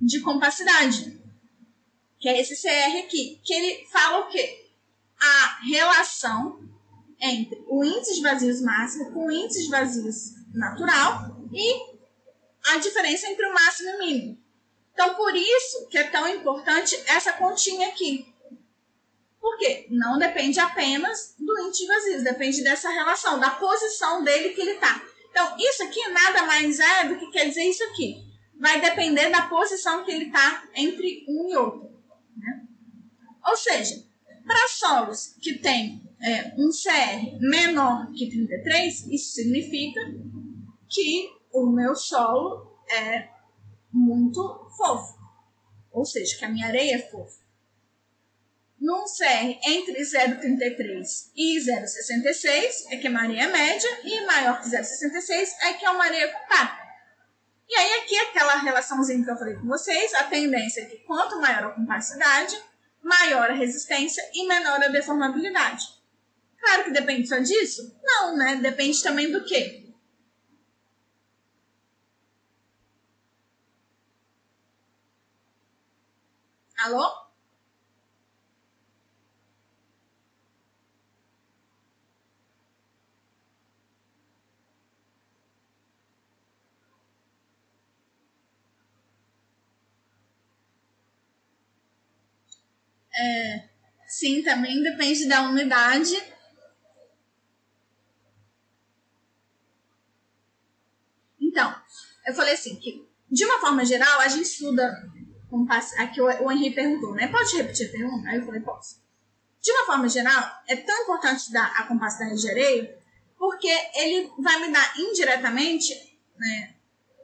[0.00, 1.20] de compacidade,
[2.18, 4.70] que é esse CR aqui, que ele fala o quê?
[5.20, 6.60] A relação
[7.20, 11.90] entre o índice de vazios máximo com o índice de vazios natural e
[12.68, 14.38] a diferença entre o máximo e o mínimo.
[14.92, 18.29] Então, por isso que é tão importante essa continha aqui.
[19.40, 19.86] Por quê?
[19.90, 24.72] Não depende apenas do índice de vazios, depende dessa relação, da posição dele que ele
[24.72, 25.02] está.
[25.30, 28.22] Então, isso aqui nada mais é do que quer dizer isso aqui.
[28.58, 31.90] Vai depender da posição que ele está entre um e outro.
[32.36, 32.66] Né?
[33.46, 34.04] Ou seja,
[34.46, 40.00] para solos que têm é, um CR menor que 33, isso significa
[40.88, 43.28] que o meu solo é
[43.90, 45.18] muito fofo.
[45.90, 47.39] Ou seja, que a minha areia é fofa.
[48.80, 54.70] Num CR entre 0,33 e 0,66 é que é uma areia média e maior que
[54.70, 56.88] 0,66 é que é uma areia compacta.
[57.68, 61.38] E aí aqui aquela relaçãozinha que eu falei com vocês, a tendência é que quanto
[61.38, 62.58] maior a compacidade,
[63.02, 65.84] maior a resistência e menor a deformabilidade.
[66.58, 67.94] Claro que depende só disso?
[68.02, 68.56] Não, né?
[68.56, 69.92] Depende também do quê?
[76.78, 77.29] Alô?
[93.20, 93.68] É,
[94.06, 96.16] sim, também depende da umidade.
[101.40, 101.74] Então,
[102.26, 104.90] eu falei assim que, de uma forma geral, a gente estuda
[105.98, 107.26] Aqui o Henrique perguntou, né?
[107.26, 108.28] Pode repetir a pergunta?
[108.28, 109.00] Aí eu falei, posso.
[109.60, 112.98] De uma forma geral, é tão importante dar a compacidade de areia
[113.36, 115.92] porque ele vai me dar indiretamente
[116.36, 116.74] né,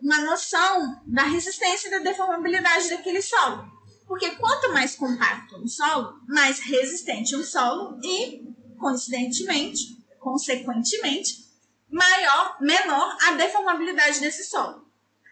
[0.02, 3.75] uma noção da resistência e da deformabilidade daquele solo.
[4.06, 11.46] Porque quanto mais compacto um solo, mais resistente um solo e, coincidentemente, consequentemente,
[11.90, 14.86] maior, menor a deformabilidade desse solo.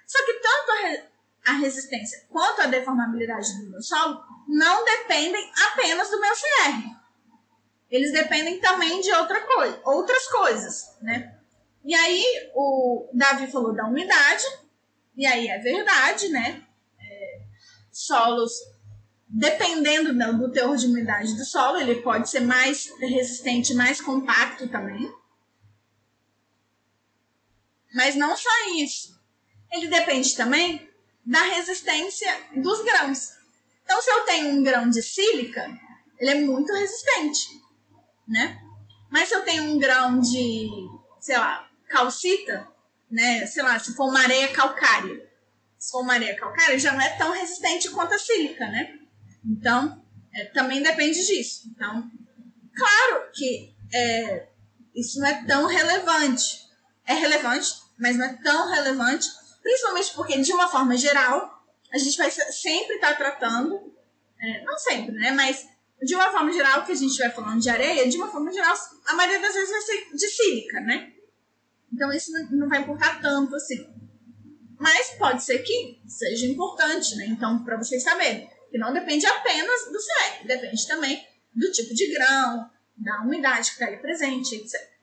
[0.06, 1.14] Só que tanto a
[1.44, 6.94] a resistência quanto a deformabilidade do meu solo não dependem apenas do meu CR.
[7.90, 11.38] Eles dependem também de outra coisa, outras coisas, né?
[11.84, 14.44] E aí o Davi falou da umidade,
[15.16, 16.66] e aí é verdade, né?
[17.98, 18.52] Solos,
[19.28, 25.12] dependendo do teor de umidade do solo, ele pode ser mais resistente, mais compacto também.
[27.94, 29.20] Mas não só isso.
[29.70, 30.88] Ele depende também
[31.24, 33.30] da resistência dos grãos.
[33.84, 35.66] Então, se eu tenho um grão de sílica,
[36.18, 37.60] ele é muito resistente,
[38.26, 38.60] né?
[39.10, 40.68] Mas se eu tenho um grão de,
[41.20, 42.68] sei lá, calcita,
[43.10, 43.46] né?
[43.46, 45.30] Sei lá, se for uma areia calcária,
[45.94, 48.98] uma areia calcária, já não é tão resistente quanto a sílica, né?
[49.44, 50.02] Então,
[50.34, 51.68] é, também depende disso.
[51.74, 52.10] Então,
[52.74, 54.48] claro que é,
[54.94, 56.64] isso não é tão relevante.
[57.06, 59.28] É relevante, mas não é tão relevante,
[59.62, 61.62] principalmente porque, de uma forma geral,
[61.92, 63.94] a gente vai sempre estar tá tratando,
[64.40, 65.30] é, não sempre, né?
[65.32, 65.68] Mas
[66.02, 68.74] de uma forma geral, que a gente estiver falando de areia, de uma forma geral,
[69.06, 71.12] a maioria das vezes vai ser de sílica, né?
[71.92, 73.93] Então isso não vai importar tanto assim.
[74.78, 77.26] Mas pode ser que seja importante, né?
[77.26, 82.12] Então, para vocês saberem, que não depende apenas do SELEC, depende também do tipo de
[82.12, 84.94] grão, da umidade que está ali presente, etc.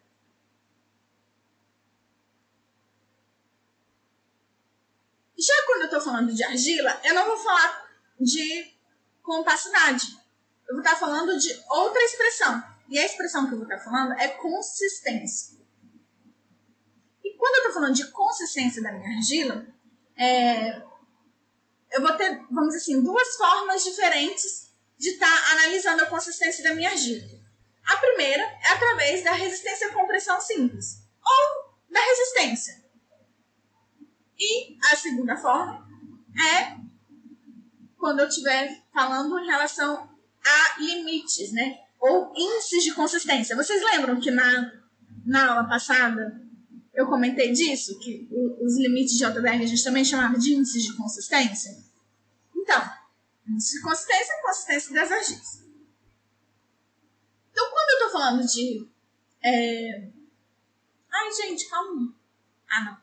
[5.38, 8.72] Já quando eu estou falando de argila, eu não vou falar de
[9.24, 10.06] compacidade.
[10.68, 12.64] Eu vou estar tá falando de outra expressão.
[12.90, 15.61] E a expressão que eu vou estar tá falando é consistência.
[17.24, 19.66] E quando eu estou falando de consistência da minha argila,
[20.18, 20.82] é,
[21.92, 26.64] eu vou ter, vamos dizer assim, duas formas diferentes de estar tá analisando a consistência
[26.64, 27.42] da minha argila.
[27.86, 32.82] A primeira é através da resistência à compressão simples, ou da resistência.
[34.38, 35.88] E a segunda forma
[36.58, 36.78] é
[37.98, 40.10] quando eu estiver falando em relação
[40.44, 41.80] a limites, né?
[42.00, 43.56] Ou índices de consistência.
[43.56, 44.72] Vocês lembram que na,
[45.24, 46.41] na aula passada
[46.94, 47.98] eu comentei disso?
[48.00, 48.28] Que
[48.60, 51.78] os limites de JBR a gente também chamava de índices de consistência?
[52.56, 52.82] Então,
[53.48, 55.64] índice de consistência é consistência das argilas.
[57.52, 58.88] Então, quando eu tô falando de.
[59.44, 60.10] É...
[61.12, 62.14] Ai, gente, calma.
[62.70, 62.98] Ah, não.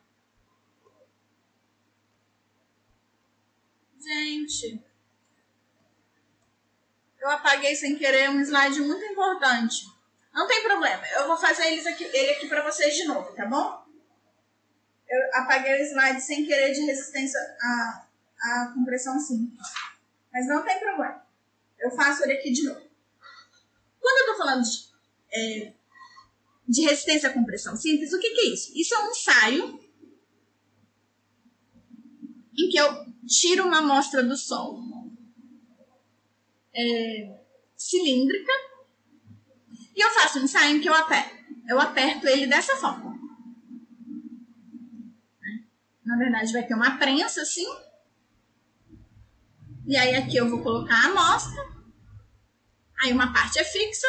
[3.99, 4.83] Gente.
[7.19, 9.85] Eu apaguei sem querer um slide muito importante.
[10.33, 11.05] Não tem problema.
[11.07, 13.78] Eu vou fazer eles aqui, ele aqui para vocês de novo, tá bom?
[15.09, 18.07] Eu apaguei o slide sem querer de resistência à,
[18.41, 19.59] à compressão simples.
[20.31, 21.25] Mas não tem problema.
[21.79, 22.81] Eu faço ele aqui de novo.
[23.99, 24.89] Quando eu tô falando de,
[25.33, 25.73] é,
[26.67, 28.71] de resistência à compressão simples, o que, que é isso?
[28.75, 29.79] Isso é um ensaio
[32.55, 35.11] em que eu tiro uma amostra do solo
[36.73, 37.39] é,
[37.75, 38.51] cilíndrica
[39.95, 41.35] e eu faço um ensaio em que eu aperto.
[41.67, 43.18] Eu aperto ele dessa forma.
[46.09, 47.67] Na verdade, vai ter uma prensa assim.
[49.85, 51.63] E aí aqui eu vou colocar a amostra.
[53.03, 54.07] Aí uma parte é fixa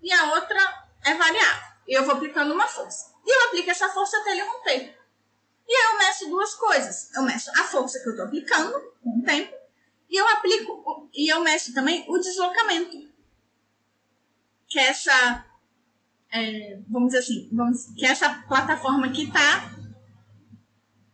[0.00, 0.60] e a outra
[1.04, 1.72] é variável.
[1.88, 3.12] E eu vou aplicando uma força.
[3.26, 4.96] E eu aplico essa força até ele romper.
[5.68, 7.12] E aí eu meço duas coisas.
[7.12, 9.52] Eu meço a força que eu estou aplicando com o tempo
[10.08, 13.10] e eu aplico, e eu meço também o deslocamento.
[14.68, 15.44] Que é essa,
[16.30, 19.81] é, vamos dizer assim, vamos, que é essa plataforma que está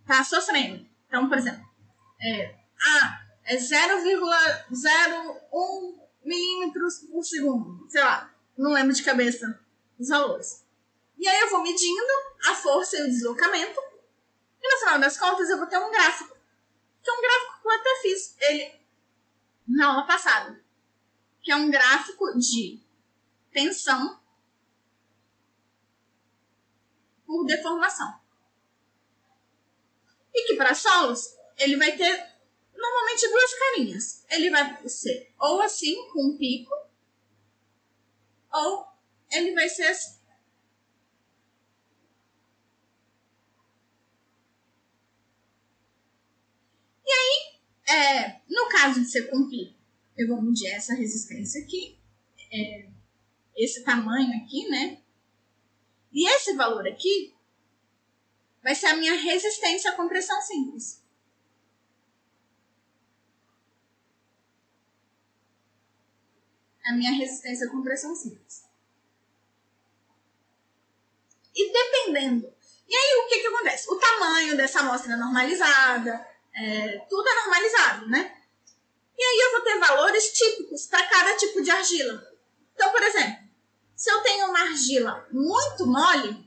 [0.09, 0.85] tá sofrendo.
[1.07, 1.65] Então, por exemplo,
[2.21, 7.87] é, a é 0,01 milímetros por segundo.
[7.89, 9.61] Sei lá, não lembro de cabeça
[9.99, 10.65] os valores.
[11.19, 12.13] E aí eu vou medindo
[12.49, 13.79] a força e o deslocamento.
[14.61, 16.35] E no final das contas eu vou ter um gráfico.
[17.03, 18.73] Que é um gráfico que eu até fiz ele
[19.67, 20.65] na aula passada,
[21.43, 22.81] que é um gráfico de
[23.53, 24.19] tensão
[27.27, 28.19] por deformação.
[30.39, 32.29] E que para solos ele vai ter
[32.77, 34.25] normalmente duas carinhas.
[34.31, 36.73] Ele vai ser ou assim, com um pico,
[38.53, 38.87] ou
[39.33, 40.19] ele vai ser assim.
[47.05, 49.75] E aí, é, no caso de ser comprido,
[50.17, 51.99] eu vou medir essa resistência aqui,
[52.53, 52.89] é,
[53.57, 55.03] esse tamanho aqui, né?
[56.13, 57.35] E esse valor aqui
[58.69, 61.03] vai ser a minha resistência à compressão simples.
[66.85, 68.69] A minha resistência à compressão simples.
[71.57, 72.55] E dependendo.
[72.87, 73.91] E aí, o que, que acontece?
[73.91, 78.37] O tamanho dessa amostra normalizada, é, tudo é normalizado, né?
[79.17, 82.23] E aí eu vou ter valores típicos para cada tipo de argila.
[82.75, 83.49] Então, por exemplo,
[83.97, 86.47] se eu tenho uma argila muito mole,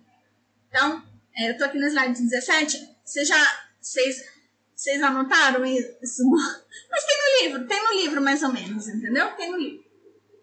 [0.69, 6.23] então, é, eu tô aqui no slide 17, vocês já, vocês, anotaram isso?
[6.89, 9.35] Mas tem no livro, tem no livro mais ou menos, entendeu?
[9.35, 9.85] Tem no livro.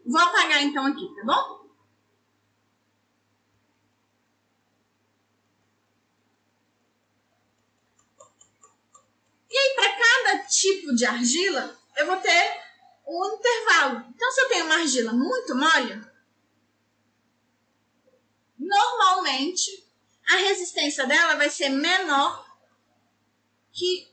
[0.06, 1.58] Vou apagar então aqui, tá bom?
[9.50, 12.60] E aí, para cada tipo de argila, eu vou ter
[13.06, 14.04] um intervalo.
[14.14, 16.02] Então, se eu tenho uma argila muito mole,
[18.58, 19.87] normalmente
[20.30, 22.46] a resistência dela vai ser menor
[23.72, 24.08] que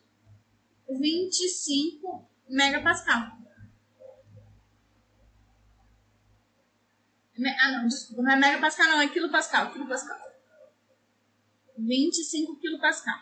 [0.89, 3.35] 25 megapascal.
[7.59, 10.17] Ah, não, desculpa, não é megapascal, não, é quilopascal, quilopascal.
[11.77, 13.19] 25 quilopascal.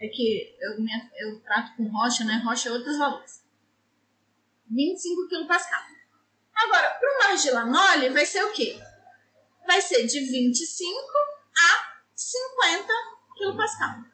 [0.00, 2.42] É que eu, me, eu trato com rocha, né?
[2.44, 3.44] Rocha é outros valores.
[4.70, 5.82] 25 quilopascal.
[6.54, 8.78] Agora, para o argila mole, vai ser o quê?
[9.66, 11.33] Vai ser de 25 a
[12.14, 12.92] 50
[13.36, 14.04] quilopascal.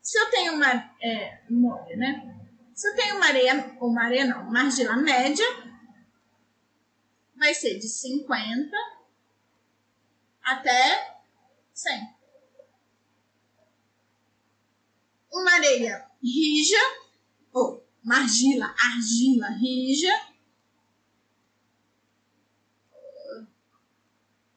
[0.00, 0.70] Se eu tenho uma
[1.02, 2.34] é, mole, né?
[2.74, 5.46] Se eu tenho uma areia, ou uma areia não, uma argila média,
[7.36, 8.76] vai ser de 50
[10.42, 11.22] até
[11.72, 12.14] 100.
[15.32, 16.78] Uma areia rija,
[17.52, 20.34] ou uma argila, argila rija,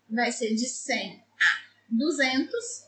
[0.09, 1.26] vai ser de 100 a
[1.89, 2.87] 200.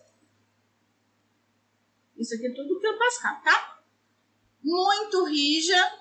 [2.18, 3.82] Isso aqui é tudo que eu pascal, tá?
[4.62, 6.00] Muito rija,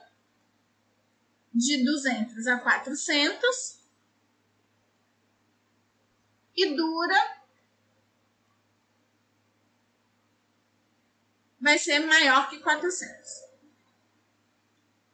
[1.55, 3.79] de 200 a 400.
[6.57, 7.39] E dura
[11.61, 13.49] vai ser maior que 400.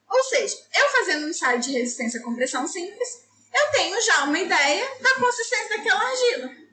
[0.09, 4.39] Ou seja, eu fazendo um ensaio de resistência à compressão simples, eu tenho já uma
[4.39, 6.64] ideia da consistência daquela argila.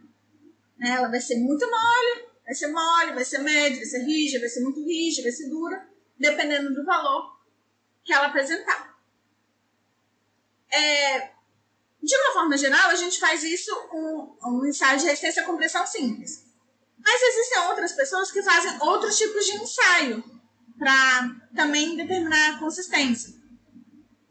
[0.81, 0.89] Né?
[0.89, 4.49] Ela vai ser muito mole, vai ser mole, vai ser média, vai ser rígida, vai
[4.49, 7.39] ser muito rígida, vai ser dura, dependendo do valor
[8.03, 8.99] que ela apresentar.
[10.73, 11.29] É,
[12.01, 15.85] de uma forma geral, a gente faz isso com um ensaio de resistência à compressão
[15.85, 16.45] simples.
[16.97, 20.23] Mas existem outras pessoas que fazem outros tipos de ensaio
[20.79, 23.35] para também determinar a consistência.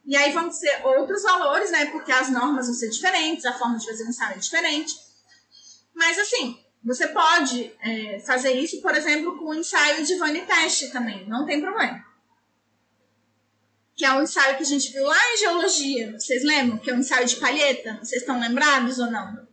[0.05, 1.87] E aí vão ser outros valores, né?
[1.87, 5.10] Porque as normas vão ser diferentes, a forma de fazer o ensaio é diferente.
[6.01, 10.91] Mas assim, você pode é, fazer isso, por exemplo, com o ensaio de Vani Teste
[10.91, 12.03] também, não tem problema.
[13.95, 16.19] Que é o ensaio que a gente viu lá em geologia.
[16.19, 16.79] Vocês lembram?
[16.79, 17.99] Que é o ensaio de palheta?
[17.99, 19.47] Vocês estão lembrados ou não?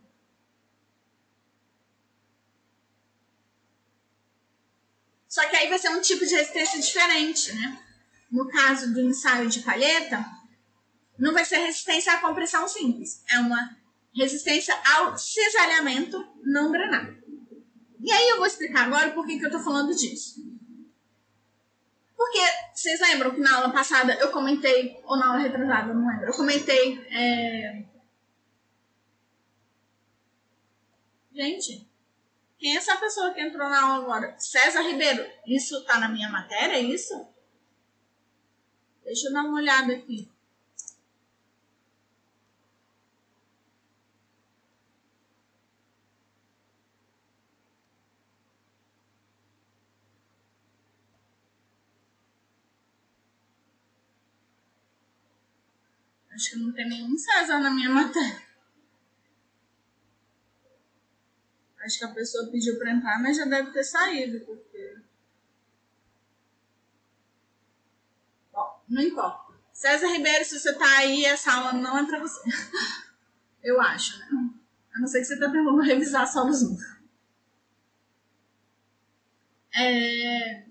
[5.28, 7.78] Só que aí vai ser um tipo de resistência diferente, né?
[8.32, 10.24] No caso do ensaio de palheta,
[11.18, 13.22] não vai ser resistência à compressão simples.
[13.30, 13.77] É uma
[14.18, 17.16] resistência ao cisalhamento não drenado.
[18.00, 20.46] E aí eu vou explicar agora por que, eu tô falando disso.
[22.16, 22.40] Porque
[22.74, 26.34] vocês lembram que na aula passada eu comentei, ou na aula retrasada, não lembro, eu
[26.34, 26.98] comentei.
[27.10, 27.84] É...
[31.32, 31.88] Gente,
[32.58, 34.34] quem é essa pessoa que entrou na aula agora?
[34.38, 35.24] César Ribeiro.
[35.46, 37.14] Isso tá na minha matéria, é isso?
[39.04, 40.28] Deixa eu dar uma olhada aqui.
[56.38, 58.40] Acho que não tem nenhum César na minha matéria.
[61.80, 64.98] Acho que a pessoa pediu para entrar, mas já deve ter saído, porque.
[68.52, 69.52] Bom, não importa.
[69.72, 72.40] César Ribeiro, se você tá aí, essa aula não é para você.
[73.60, 74.28] Eu acho, né?
[74.94, 76.78] A não ser que você tá tentando revisar só o Zoom.
[79.74, 80.66] É...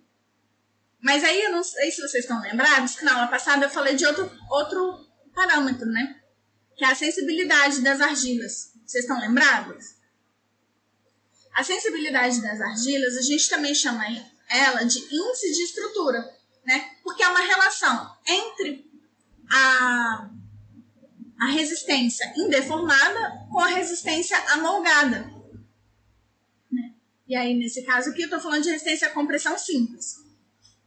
[1.02, 3.96] Mas aí eu não sei se vocês estão lembrados que na aula passada eu falei
[3.96, 5.07] de outro, outro
[5.38, 6.20] parâmetro, né?
[6.76, 8.74] Que é a sensibilidade das argilas.
[8.84, 9.96] Vocês estão lembrados?
[11.54, 14.04] A sensibilidade das argilas, a gente também chama
[14.50, 16.20] ela de índice de estrutura,
[16.66, 16.92] né?
[17.04, 18.92] Porque é uma relação entre
[19.50, 20.30] a,
[21.40, 25.32] a resistência indeformada com a resistência amolgada.
[26.72, 26.94] Né?
[27.28, 30.27] E aí, nesse caso aqui, eu estou falando de resistência à compressão simples.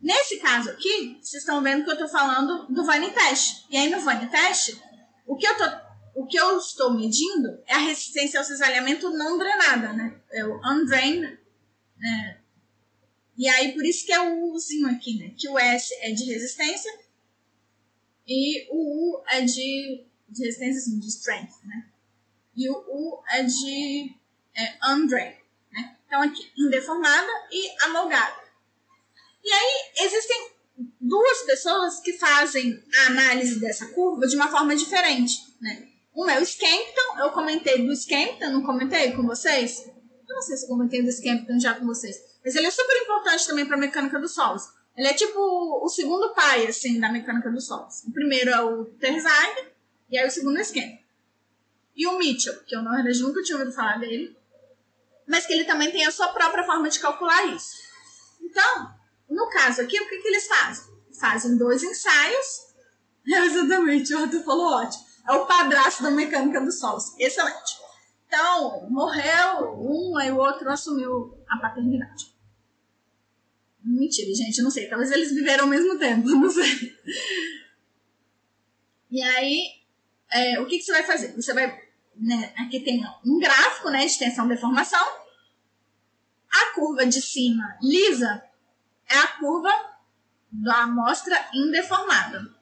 [0.01, 3.67] Nesse caso aqui, vocês estão vendo que eu estou falando do Vane Test.
[3.69, 4.77] E aí, no Vane Test,
[5.27, 9.39] o que eu estou o que eu estou medindo é a resistência ao cisalhamento não
[9.39, 10.21] drenada, né?
[10.31, 11.39] É o undrained.
[11.97, 12.39] Né?
[13.39, 15.33] E aí, por isso que é o Uzinho aqui, né?
[15.37, 16.93] Que o S é de resistência
[18.27, 21.87] e o U é de, de resistência, assim, de strength, né?
[22.57, 24.15] E o U é de
[24.55, 25.39] é, undrained,
[25.73, 25.97] né?
[26.07, 28.50] Então, aqui, indeformada e amolgada.
[29.51, 30.51] E aí, existem
[31.01, 35.89] duas pessoas que fazem a análise dessa curva de uma forma diferente, né?
[36.15, 39.89] Um é o Skempton, eu comentei do Skempton, não comentei com vocês?
[40.29, 43.45] Eu não sei se comentei do Skempton já com vocês, mas ele é super importante
[43.45, 44.63] também para a mecânica dos solos.
[44.97, 45.41] Ele é tipo
[45.85, 48.05] o segundo pai, assim, da mecânica dos solos.
[48.05, 49.67] O primeiro é o Terzag,
[50.09, 51.03] e aí o segundo é o Skempton.
[51.97, 54.37] E o Mitchell, que eu na verdade nunca tinha ouvido falar dele,
[55.27, 57.91] mas que ele também tem a sua própria forma de calcular isso.
[58.41, 59.00] Então,
[59.31, 60.85] no caso aqui, o que, que eles fazem?
[61.19, 62.67] Fazem dois ensaios.
[63.27, 67.15] Exatamente, o Arthur falou ótimo é o padrasto da mecânica dos solos.
[67.19, 67.79] Excelente.
[68.27, 72.35] Então, morreu um, aí o outro assumiu a paternidade.
[73.83, 74.89] Mentira, gente, não sei.
[74.89, 76.97] Talvez eles viveram ao mesmo tempo, não sei.
[79.11, 79.65] E aí,
[80.31, 81.35] é, o que, que você vai fazer?
[81.35, 81.91] Você vai.
[82.17, 85.05] Né, aqui tem um gráfico né, de tensão deformação.
[86.53, 88.43] A curva de cima lisa
[89.11, 89.71] é a curva
[90.51, 92.55] da amostra indeformada.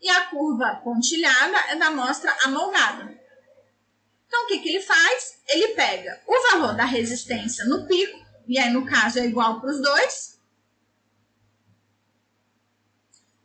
[0.00, 3.18] E a curva pontilhada é da amostra amolgada.
[4.26, 5.42] Então, o que, que ele faz?
[5.48, 9.70] Ele pega o valor da resistência no pico, e aí no caso é igual para
[9.70, 10.38] os dois.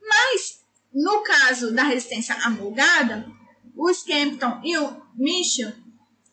[0.02, 0.64] Mas,
[0.94, 3.26] no caso da resistência amolgada,
[3.76, 5.72] o Skempton e o Michel,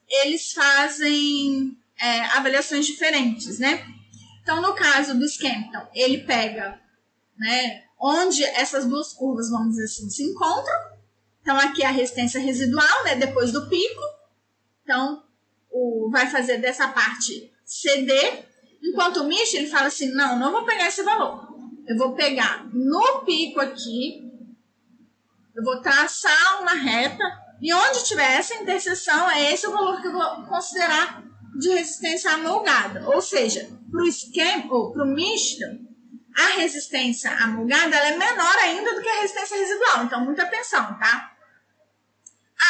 [0.09, 3.87] eles fazem é, avaliações diferentes, né?
[4.43, 6.81] Então, no caso do Skempton, ele pega
[7.37, 10.75] né, onde essas duas curvas, vamos dizer assim, se encontram.
[11.43, 14.01] Então, aqui é a resistência residual, né, depois do pico,
[14.83, 15.23] então,
[15.71, 18.13] o, vai fazer dessa parte CD,
[18.83, 21.49] enquanto o Mish, ele fala assim, não, não vou pegar esse valor.
[21.87, 24.29] Eu vou pegar no pico aqui,
[25.55, 27.23] eu vou traçar uma reta,
[27.63, 32.33] e onde tiver essa interseção, é esse o valor que eu vou considerar de resistência
[32.33, 33.09] amolgada.
[33.09, 35.65] Ou seja, para o esquema, ou para o misto,
[36.37, 40.05] a resistência amolgada é menor ainda do que a resistência residual.
[40.05, 41.37] Então, muita atenção, tá?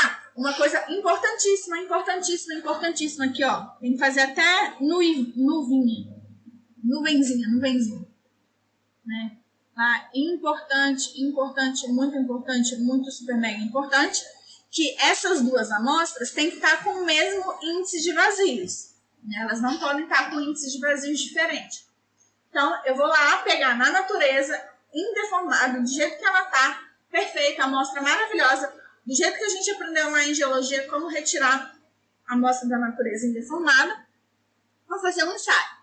[0.02, 3.66] Ah, uma coisa importantíssima, importantíssima, importantíssima aqui, ó.
[3.81, 6.16] Tem que fazer até nuvinha.
[6.82, 8.07] Nuvenzinha, nuvenzinha.
[9.05, 9.36] Né?
[9.74, 10.11] Tá?
[10.15, 14.23] Importante, importante, muito importante, muito super mega importante,
[14.70, 18.94] que essas duas amostras têm que estar com o mesmo índice de vazios.
[19.22, 19.38] Né?
[19.42, 21.88] Elas não podem estar com índices de vazios diferentes.
[22.48, 24.60] Então, eu vou lá pegar na natureza,
[24.94, 28.72] indeformado, do jeito que ela tá, perfeita, amostra maravilhosa,
[29.05, 31.74] do jeito que a gente aprendeu lá em geologia como retirar
[32.28, 34.06] a amostra da natureza indeformada,
[34.88, 35.80] vou fazer um ensaio.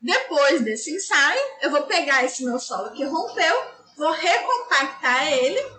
[0.00, 5.77] Depois desse ensaio, eu vou pegar esse meu solo que rompeu, vou recompactar ele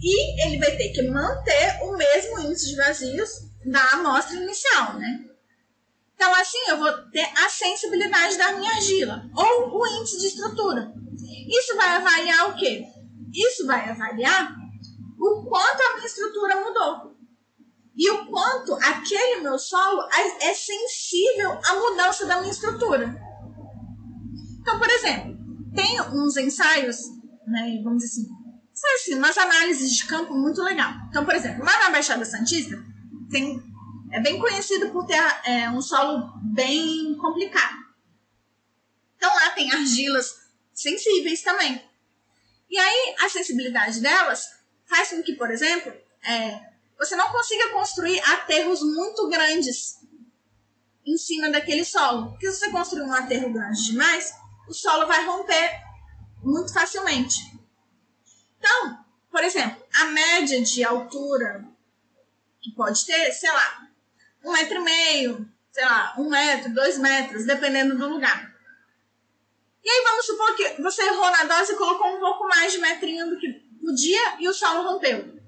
[0.00, 3.30] e ele vai ter que manter o mesmo índice de vazios
[3.64, 5.24] da amostra inicial, né?
[6.14, 10.92] Então, assim, eu vou ter a sensibilidade da minha argila ou o índice de estrutura.
[11.48, 12.84] Isso vai avaliar o quê?
[13.32, 14.56] Isso vai avaliar
[15.18, 17.16] o quanto a minha estrutura mudou.
[17.96, 20.08] E o quanto aquele meu solo
[20.40, 23.14] é sensível à mudança da minha estrutura.
[24.60, 25.36] Então, por exemplo,
[25.74, 26.98] tem uns ensaios,
[27.46, 28.37] né, vamos dizer assim,
[28.86, 30.92] assim, umas análises de campo muito legal.
[31.08, 32.76] Então, por exemplo, lá na Baixada Santista,
[33.30, 33.62] tem,
[34.12, 37.76] é bem conhecido por ter é, um solo bem complicado.
[39.16, 40.34] Então, lá tem argilas
[40.72, 41.82] sensíveis também.
[42.70, 44.48] E aí, a sensibilidade delas
[44.86, 45.92] faz com que, por exemplo,
[46.22, 46.60] é,
[46.98, 49.98] você não consiga construir aterros muito grandes
[51.06, 52.30] em cima daquele solo.
[52.30, 54.32] Porque se você construir um aterro grande demais,
[54.68, 55.80] o solo vai romper
[56.42, 57.57] muito facilmente.
[58.58, 61.64] Então, por exemplo, a média de altura
[62.60, 63.88] que pode ter, sei lá,
[64.44, 68.54] um metro e meio, sei lá, um metro, dois metros, dependendo do lugar.
[69.84, 72.78] E aí vamos supor que você errou na dose e colocou um pouco mais de
[72.78, 73.46] metrinho do que
[73.82, 75.38] o dia e o solo rompeu.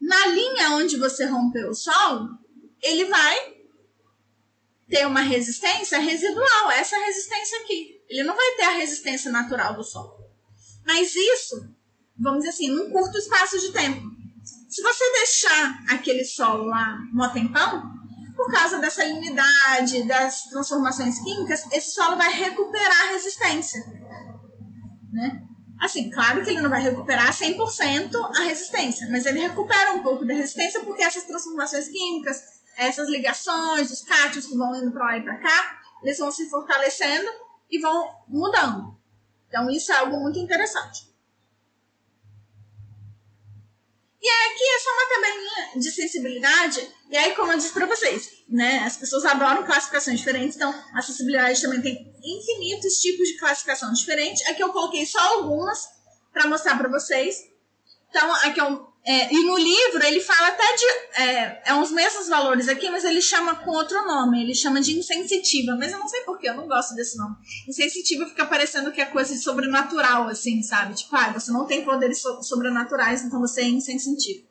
[0.00, 2.38] Na linha onde você rompeu o solo,
[2.82, 3.56] ele vai
[4.88, 8.00] ter uma resistência residual, essa resistência aqui.
[8.08, 10.16] Ele não vai ter a resistência natural do solo.
[10.84, 11.75] Mas isso,
[12.18, 14.02] vamos dizer assim, num curto espaço de tempo.
[14.68, 17.96] Se você deixar aquele solo lá no tempão,
[18.36, 23.80] por causa da salinidade, das transformações químicas, esse solo vai recuperar a resistência.
[25.12, 25.42] Né?
[25.80, 30.24] Assim, claro que ele não vai recuperar 100% a resistência, mas ele recupera um pouco
[30.24, 32.42] da resistência porque essas transformações químicas,
[32.76, 36.48] essas ligações, os cátions que vão indo para lá e para cá, eles vão se
[36.50, 37.28] fortalecendo
[37.70, 38.96] e vão mudando.
[39.48, 41.15] Então, isso é algo muito interessante.
[44.26, 46.92] E aqui é só uma tabelinha de sensibilidade.
[47.08, 51.00] E aí, como eu disse para vocês, né, as pessoas adoram classificações diferentes, então a
[51.00, 54.44] sensibilidade também tem infinitos tipos de classificação diferentes.
[54.48, 55.86] Aqui eu coloquei só algumas
[56.32, 57.36] para mostrar para vocês.
[58.10, 61.22] Então, aqui é um, é, e no livro ele fala até de.
[61.22, 64.42] É, é uns mesmos valores aqui, mas ele chama com outro nome.
[64.42, 65.76] Ele chama de insensitiva.
[65.78, 67.36] Mas eu não sei porquê, eu não gosto desse nome.
[67.68, 70.94] Insensitiva fica parecendo que é coisa sobrenatural, assim, sabe?
[70.94, 74.44] Tipo, ah, você não tem poderes so sobrenaturais, então você é insensitiva.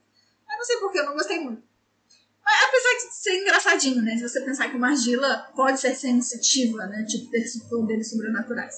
[0.49, 1.61] Eu não sei porquê, eu não gostei muito.
[2.45, 4.15] Mas, apesar de ser engraçadinho, né?
[4.15, 7.05] Se você pensar que uma argila pode ser sensitiva, né?
[7.09, 8.75] Tipo, ter poderes sobrenaturais.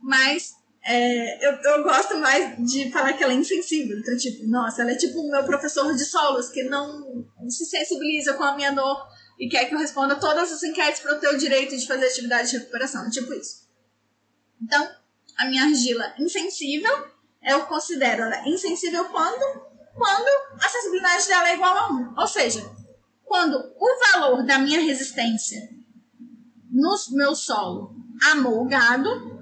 [0.00, 0.54] Mas
[0.90, 3.98] é, eu, eu gosto mais de falar que ela é insensível.
[3.98, 8.32] Então, tipo, nossa, ela é tipo o meu professor de solos que não se sensibiliza
[8.32, 9.06] com a minha dor
[9.38, 12.06] e quer que eu responda todas as enquetes para eu ter o direito de fazer
[12.06, 13.10] atividade de recuperação.
[13.10, 13.68] Tipo isso.
[14.62, 14.88] Então,
[15.36, 17.06] a minha argila insensível,
[17.42, 19.68] eu considero ela insensível quando?
[19.94, 20.28] Quando
[20.58, 22.14] a sensibilidade dela é igual a 1.
[22.16, 22.64] Ou seja,
[23.26, 25.68] quando o valor da minha resistência
[26.70, 27.94] no meu solo
[28.32, 29.37] amolgado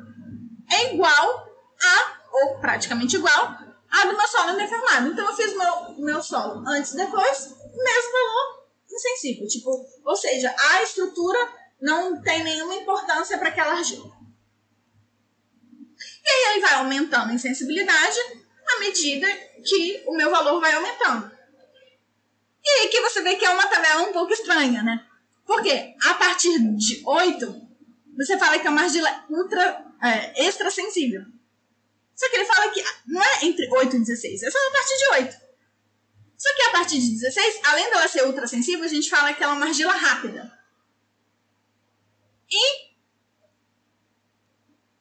[0.71, 1.49] é igual
[1.83, 3.59] a, ou praticamente igual,
[3.91, 5.09] a do meu solo indeformado.
[5.09, 9.47] Então, eu fiz meu, meu solo antes e depois, mesmo valor insensível.
[9.47, 9.71] Tipo,
[10.05, 11.39] ou seja, a estrutura
[11.81, 14.17] não tem nenhuma importância para aquela argila.
[16.25, 18.19] E aí ele vai aumentando em sensibilidade
[18.67, 19.27] à medida
[19.65, 21.31] que o meu valor vai aumentando.
[22.65, 25.07] E aí que você vê que é uma tabela um pouco estranha, né?
[25.47, 27.63] Porque a partir de 8,
[28.17, 31.23] você fala que é uma argila ultra é, extra sensível.
[32.15, 34.97] Só que ele fala que não é entre 8 e 16, é só a partir
[34.97, 35.47] de 8.
[36.39, 39.43] Só que a partir de 16, além dela ser ultra sensível, a gente fala que
[39.43, 40.53] ela é uma argila rápida.
[42.51, 42.87] E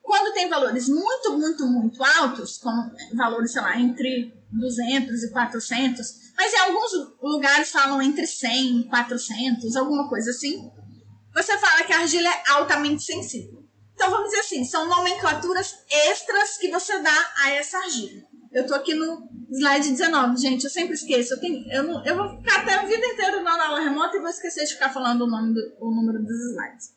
[0.02, 6.26] quando tem valores muito, muito, muito altos, como valores, sei lá, entre 200 e 400,
[6.38, 6.92] mas em alguns
[7.22, 10.72] lugares falam entre 100 e 400, alguma coisa assim,
[11.34, 13.55] você fala que a argila é altamente sensível.
[14.06, 18.22] Então, vamos dizer assim, são nomenclaturas extras que você dá a essa argila.
[18.52, 21.34] Eu tô aqui no slide 19, gente, eu sempre esqueço.
[21.34, 24.20] Eu, tenho, eu, não, eu vou ficar até a vida inteira na aula remota e
[24.20, 26.94] vou esquecer de ficar falando o, nome do, o número dos slides.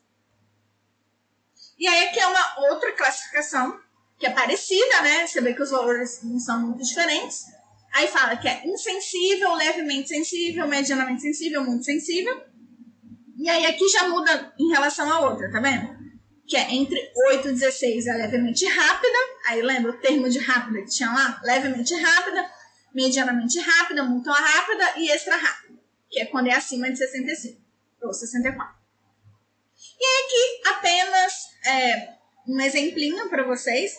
[1.79, 3.81] E aí aqui é uma outra classificação,
[4.19, 5.27] que é parecida, né?
[5.27, 7.47] Você vê que os valores não são muito diferentes.
[7.95, 12.39] Aí fala que é insensível, levemente sensível, medianamente sensível, muito sensível.
[13.39, 15.98] E aí aqui já muda em relação à outra, tá vendo?
[16.49, 19.19] Que é entre 8 e 16 é levemente rápida.
[19.47, 21.41] Aí lembra o termo de rápida que tinha lá?
[21.45, 22.51] Levemente rápida,
[22.95, 25.79] medianamente rápida, muito rápida e extra rápida.
[26.11, 27.61] Que é quando é acima de 65
[28.03, 28.75] ou 64.
[30.01, 31.33] E aqui apenas
[31.67, 32.15] é,
[32.49, 33.93] um exemplinho para vocês.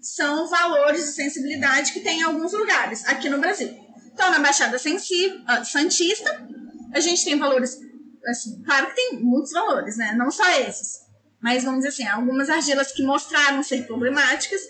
[0.00, 3.68] São valores de sensibilidade que tem em alguns lugares aqui no Brasil.
[4.12, 6.46] Então, na Baixada uh, Santista,
[6.92, 7.78] a gente tem valores
[8.26, 10.12] assim, claro que tem muitos valores, né?
[10.16, 11.01] Não só esses.
[11.42, 14.60] Mas vamos dizer assim, algumas argilas que mostraram ser problemáticas,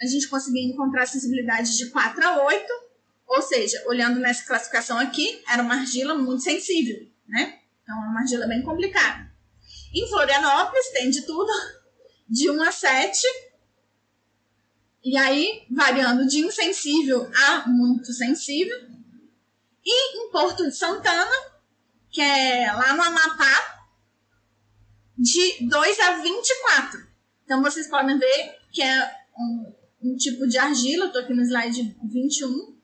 [0.00, 2.66] a gente conseguiu encontrar sensibilidade de 4 a 8,
[3.26, 7.58] ou seja, olhando nessa classificação aqui, era uma argila muito sensível, né?
[7.82, 9.32] Então é uma argila bem complicada.
[9.94, 11.50] Em Florianópolis tem de tudo,
[12.28, 13.20] de 1 a 7,
[15.02, 18.76] e aí variando de insensível a muito sensível.
[19.86, 21.54] E em Porto de Santana
[22.14, 23.73] que é lá no Amapá,
[25.16, 27.06] de 2 a 24.
[27.44, 29.72] Então vocês podem ver que é um,
[30.02, 32.74] um tipo de argila, eu tô aqui no slide 21.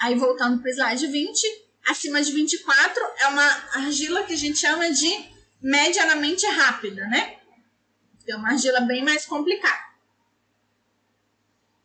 [0.00, 4.58] Aí voltando para o slide 20, acima de 24 é uma argila que a gente
[4.58, 7.38] chama de medianamente rápida, né?
[8.28, 9.86] É uma argila bem mais complicada.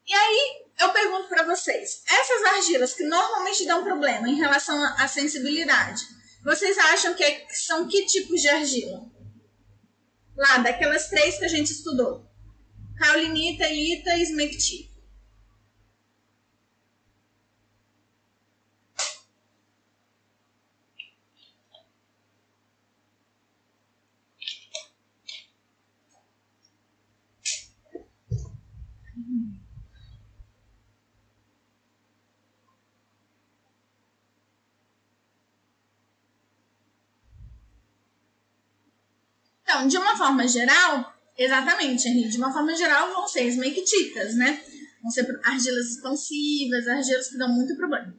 [0.07, 5.07] E aí, eu pergunto para vocês, essas argilas que normalmente dão problema em relação à
[5.07, 6.03] sensibilidade,
[6.43, 9.09] vocês acham que são que tipos de argila?
[10.35, 12.25] Lá, daquelas três que a gente estudou.
[12.97, 14.90] Caulinita, ilita e smectita.
[39.71, 44.61] Então, de uma forma geral, exatamente, Henrique, de uma forma geral vão ser esmectitas, né?
[45.01, 48.13] Vão ser argilas expansivas, argilas que dão muito problema.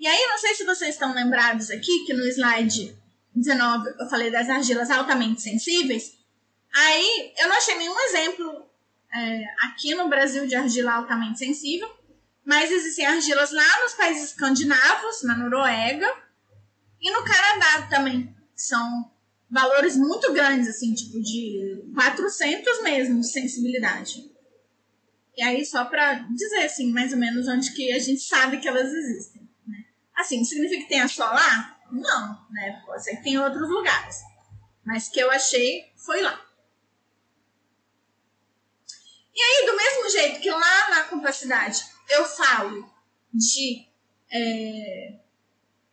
[0.00, 2.96] E aí, não sei se vocês estão lembrados aqui, que no slide
[3.32, 6.18] 19 eu falei das argilas altamente sensíveis.
[6.74, 8.68] Aí, eu não achei nenhum exemplo
[9.14, 11.88] é, aqui no Brasil de argila altamente sensível,
[12.44, 16.12] mas existem argilas lá nos países escandinavos, na Noruega
[17.00, 19.08] e no Canadá também, que são
[19.50, 24.30] valores muito grandes, assim, tipo de 400 mesmo de sensibilidade.
[25.36, 28.68] E aí, só para dizer, assim, mais ou menos onde que a gente sabe que
[28.68, 29.48] elas existem.
[29.66, 29.84] Né?
[30.16, 31.78] Assim, significa que tenha só lá?
[31.90, 32.82] Não, né?
[32.84, 34.16] Pode ser que tenha outros lugares.
[34.84, 36.44] Mas que eu achei foi lá.
[39.34, 42.90] E aí, do mesmo jeito que lá na capacidade eu falo
[43.32, 43.86] de
[44.32, 45.20] é,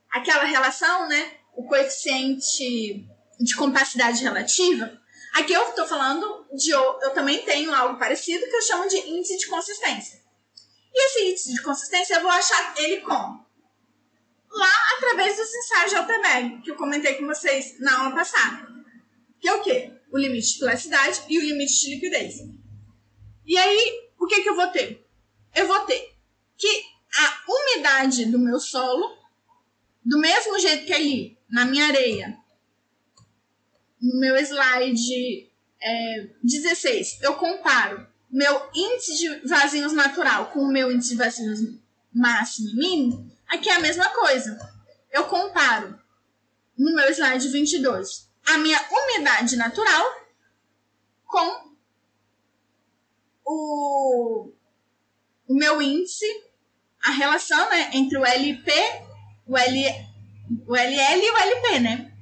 [0.10, 1.34] aquela relação, né?
[1.56, 3.08] O coeficiente
[3.40, 5.00] de compacidade relativa,
[5.36, 6.72] Aqui eu estou falando de.
[6.72, 10.24] Eu também tenho algo parecido que eu chamo de índice de consistência.
[10.94, 13.46] E esse índice de consistência eu vou achar ele como?
[14.50, 18.66] Lá através dos ensaios de Altenberg, que eu comentei com vocês na aula passada.
[19.42, 19.92] Que é o quê?
[20.10, 22.36] O limite de plasticidade e o limite de liquidez.
[23.46, 25.06] E aí, o que, que eu vou ter?
[25.54, 26.16] Eu vou ter
[26.58, 26.82] que
[27.14, 29.18] a umidade do meu solo,
[30.06, 32.38] do mesmo jeito que ali, na minha areia,
[34.06, 35.50] no meu slide
[35.82, 41.60] é, 16, eu comparo meu índice de vazios natural com o meu índice de vazios
[42.14, 44.58] máximo e mínimo, aqui é a mesma coisa.
[45.12, 46.00] Eu comparo
[46.78, 50.06] no meu slide 22 a minha umidade natural
[51.26, 51.74] com
[53.44, 54.52] o,
[55.48, 56.26] o meu índice,
[57.04, 58.72] a relação né, entre o LP,
[59.48, 59.86] o, L,
[60.68, 62.15] o LL e o LP, né?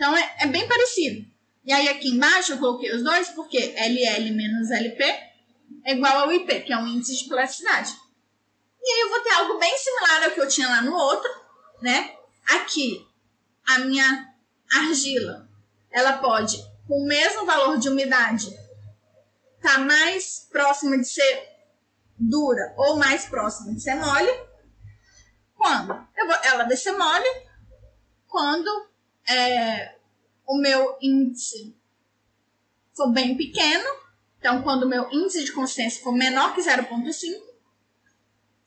[0.00, 1.30] Então é, é bem parecido.
[1.62, 5.04] E aí aqui embaixo eu coloquei os dois porque LL menos LP
[5.84, 7.94] é igual ao IP, que é um índice de plasticidade.
[8.82, 11.30] E aí eu vou ter algo bem similar ao que eu tinha lá no outro,
[11.82, 12.16] né?
[12.48, 13.06] Aqui,
[13.68, 14.34] a minha
[14.74, 15.46] argila,
[15.90, 16.56] ela pode,
[16.88, 18.48] com o mesmo valor de umidade,
[19.60, 21.46] tá mais próxima de ser
[22.18, 24.32] dura ou mais próxima de ser mole.
[25.54, 25.88] Quando?
[25.88, 27.28] Vou, ela vai ser mole
[28.26, 28.89] quando
[29.30, 29.96] é,
[30.46, 31.76] o meu índice
[32.94, 33.88] for bem pequeno,
[34.38, 37.50] então quando o meu índice de consistência for menor que 0,5,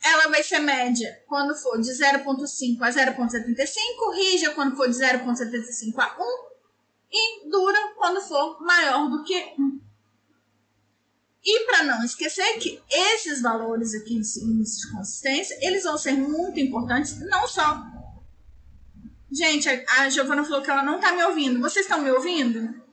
[0.03, 5.94] ela vai ser média quando for de 0,5 a 0,75, rígida quando for de 0,75
[5.98, 6.53] a 1
[7.11, 9.81] e dura quando for maior do que 1.
[11.45, 16.14] E para não esquecer que esses valores aqui de índice de consistência, eles vão ser
[16.14, 17.93] muito importantes, não só.
[19.34, 21.60] Gente, a Giovana falou que ela não está me ouvindo.
[21.60, 22.84] Vocês estão me ouvindo?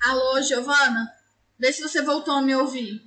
[0.00, 1.12] Alô, Giovana?
[1.58, 3.02] Vê se você voltou a me ouvir.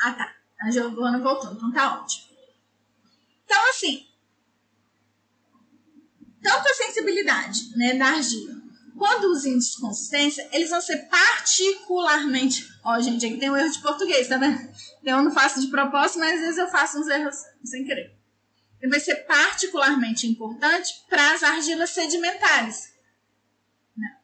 [0.00, 0.36] Ah, tá.
[0.60, 2.30] A Giovana voltou, então tá ótimo.
[3.44, 4.08] Então, assim,
[6.40, 8.59] tanto a sensibilidade né, da argila
[9.00, 12.68] quanto os índices de consistência, eles vão ser particularmente.
[12.84, 14.60] Ó, gente, aqui tem um erro de português, tá vendo?
[15.02, 18.14] Eu não faço de propósito, mas às vezes eu faço uns erros sem querer.
[18.78, 22.92] Ele vai ser particularmente importante para as argilas sedimentares.
[23.96, 24.18] Né?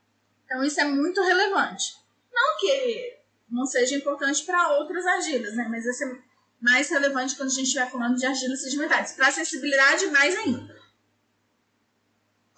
[0.45, 1.97] Então, isso é muito relevante.
[2.31, 3.17] Não que
[3.49, 5.67] não seja importante para outras argilas, né?
[5.71, 6.23] Mas vai ser
[6.61, 9.13] mais relevante quando a gente estiver falando de argilas sedimentares.
[9.13, 10.77] Para sensibilidade, mais ainda.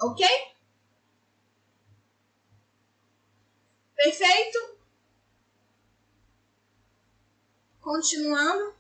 [0.00, 0.26] Ok?
[3.98, 4.78] Perfeito?
[7.80, 8.76] Continuando.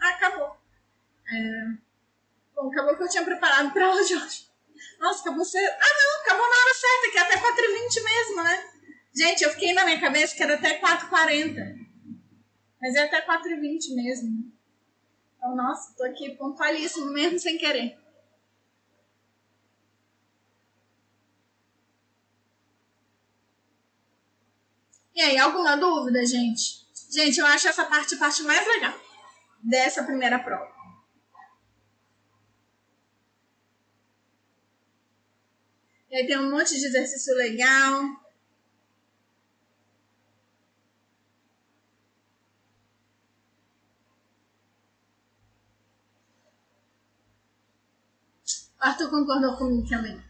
[0.00, 0.56] Ah, acabou.
[1.32, 1.78] É...
[2.52, 4.48] Bom, acabou que eu tinha preparado para aula de hoje.
[4.98, 5.70] Nossa, acabou cedo.
[5.70, 8.70] Ah, não, acabou na hora certa, que é até 4h20 mesmo, né?
[9.14, 11.86] Gente, eu fiquei na minha cabeça que era até 4h40.
[12.80, 14.52] Mas é até 4h20 mesmo.
[15.36, 17.96] Então, nossa, tô aqui pontualíssimo mesmo sem querer.
[25.18, 26.86] E aí, alguma dúvida, gente?
[27.10, 28.94] Gente, eu acho essa parte a parte mais legal
[29.60, 30.72] dessa primeira prova.
[36.08, 38.00] E aí tem um monte de exercício legal.
[48.78, 50.28] Arthur concordou comigo também.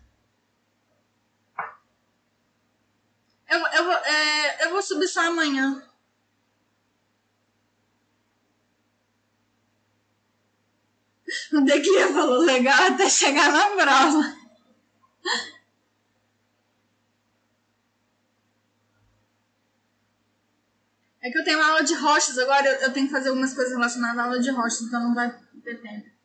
[3.49, 5.83] Eu, eu, vou, é, eu vou subir só amanhã.
[11.53, 14.39] O Deguia falou legal até chegar na prova.
[21.21, 24.19] É que eu tenho aula de rochas agora, eu tenho que fazer algumas coisas relacionadas
[24.19, 25.31] à aula de rochas, então não vai
[25.63, 26.18] ter tempo.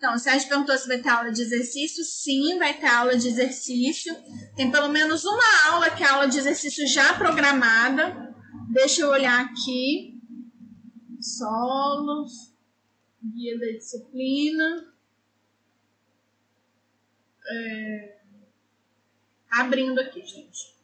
[0.00, 3.28] Então, a gente perguntou se vai ter aula de exercício, sim, vai ter aula de
[3.28, 4.16] exercício.
[4.56, 8.34] Tem pelo menos uma aula que é aula de exercício já programada.
[8.72, 10.18] Deixa eu olhar aqui.
[11.20, 12.54] Solos,
[13.22, 14.90] guia da disciplina.
[17.46, 18.20] É...
[19.50, 20.74] Abrindo aqui, gente.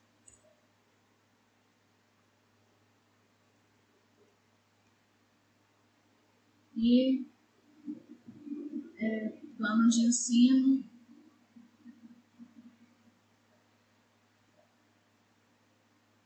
[6.76, 7.34] E
[8.98, 10.84] é, plano de ensino.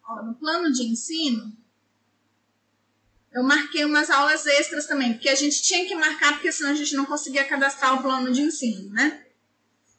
[0.05, 1.57] Ó, no plano de ensino,
[3.33, 6.75] Eu marquei umas aulas extras também, porque a gente tinha que marcar, porque senão a
[6.75, 9.25] gente não conseguia cadastrar o plano de ensino, né?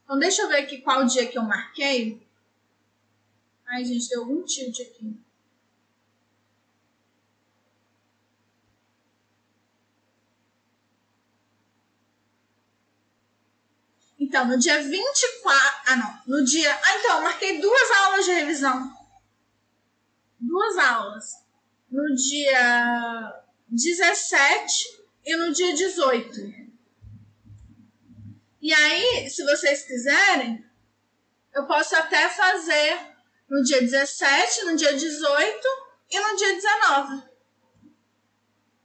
[0.03, 2.21] Então, deixa eu ver aqui qual dia que eu marquei.
[3.65, 5.15] Ai, gente, deu algum tilt aqui.
[14.31, 15.81] Então, no dia 24.
[15.87, 16.37] Ah, não.
[16.37, 16.73] No dia.
[16.73, 18.97] Ah, então, eu marquei duas aulas de revisão.
[20.39, 21.33] Duas aulas.
[21.91, 26.39] No dia 17 e no dia 18.
[28.61, 30.65] E aí, se vocês quiserem,
[31.53, 33.01] eu posso até fazer
[33.49, 35.67] no dia 17, no dia 18
[36.09, 37.23] e no dia 19.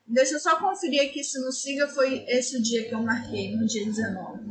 [0.08, 3.54] Deixa eu só conferir aqui se no SIGA foi esse o dia que eu marquei,
[3.54, 4.45] no dia 19.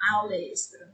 [0.00, 0.92] Aula extra.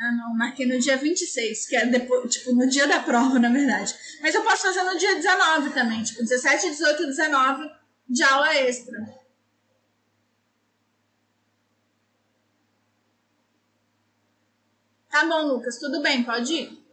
[0.00, 3.50] Ah, não, marquei no dia 26, que é depois, tipo, no dia da prova, na
[3.50, 3.92] verdade.
[4.20, 7.68] Mas eu posso fazer no dia 19 também, tipo, 17, 18 e 19
[8.08, 9.18] de aula extra.
[15.10, 16.87] Tá bom, Lucas, tudo bem, pode ir.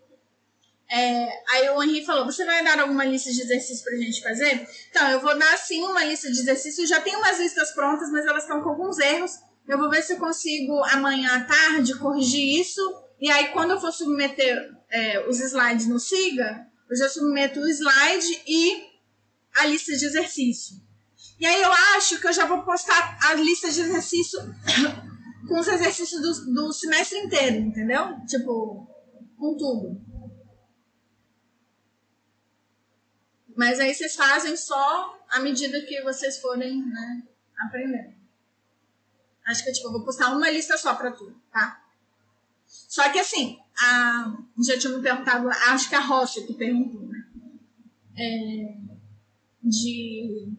[0.90, 4.68] É, aí o Henri falou: Você vai dar alguma lista de exercícios pra gente fazer?
[4.90, 6.90] Então, eu vou dar sim uma lista de exercícios.
[6.90, 9.32] Já tem umas listas prontas, mas elas estão com alguns erros.
[9.68, 12.82] Eu vou ver se eu consigo amanhã à tarde corrigir isso.
[13.20, 17.68] E aí, quando eu for submeter é, os slides no Siga, eu já submeto o
[17.68, 18.84] slide e
[19.56, 20.76] a lista de exercício.
[21.40, 24.40] E aí eu acho que eu já vou postar a lista de exercício
[25.48, 28.16] com os exercícios do, do semestre inteiro, entendeu?
[28.28, 28.88] Tipo,
[29.38, 30.02] com tudo.
[33.56, 37.24] Mas aí vocês fazem só à medida que vocês forem né,
[37.58, 38.14] aprendendo.
[39.48, 41.84] Acho que tipo, eu vou postar uma lista só para tudo, tá?
[42.66, 47.28] Só que assim, a, já tinha me perguntado, acho que a Rocha que perguntou, né?
[48.18, 48.78] É,
[49.64, 50.54] de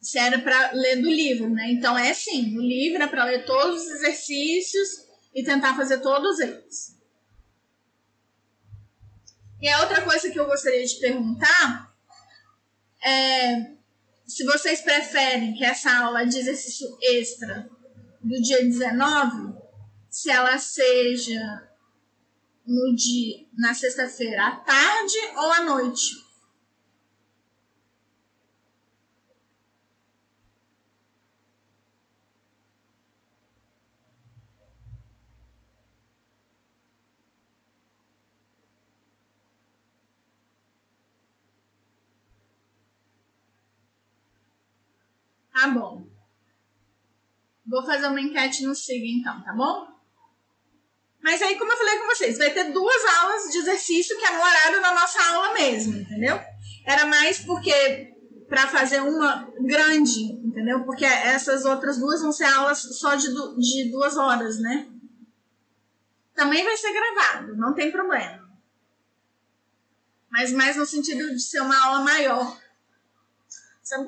[0.00, 1.70] se era para ler do livro, né?
[1.72, 4.88] Então é sim, o livro é para ler todos os exercícios
[5.34, 6.95] e tentar fazer todos eles.
[9.66, 11.92] E a outra coisa que eu gostaria de perguntar
[13.04, 13.74] é
[14.24, 17.68] se vocês preferem que essa aula de exercício extra
[18.22, 19.58] do dia 19,
[20.08, 21.68] se ela seja
[22.64, 26.14] no dia, na sexta-feira à tarde ou à noite.
[45.66, 46.06] Tá bom.
[47.66, 49.88] Vou fazer uma enquete no SIG então, tá bom?
[51.20, 54.30] Mas aí, como eu falei com vocês, vai ter duas aulas de exercício que é
[54.30, 56.38] no horário da nossa aula mesmo, entendeu?
[56.84, 58.14] Era mais porque
[58.48, 60.84] para fazer uma grande, entendeu?
[60.84, 63.26] Porque essas outras duas vão ser aulas só de,
[63.58, 64.88] de duas horas, né?
[66.32, 68.48] Também vai ser gravado, não tem problema.
[70.30, 72.56] Mas mais no sentido de ser uma aula maior.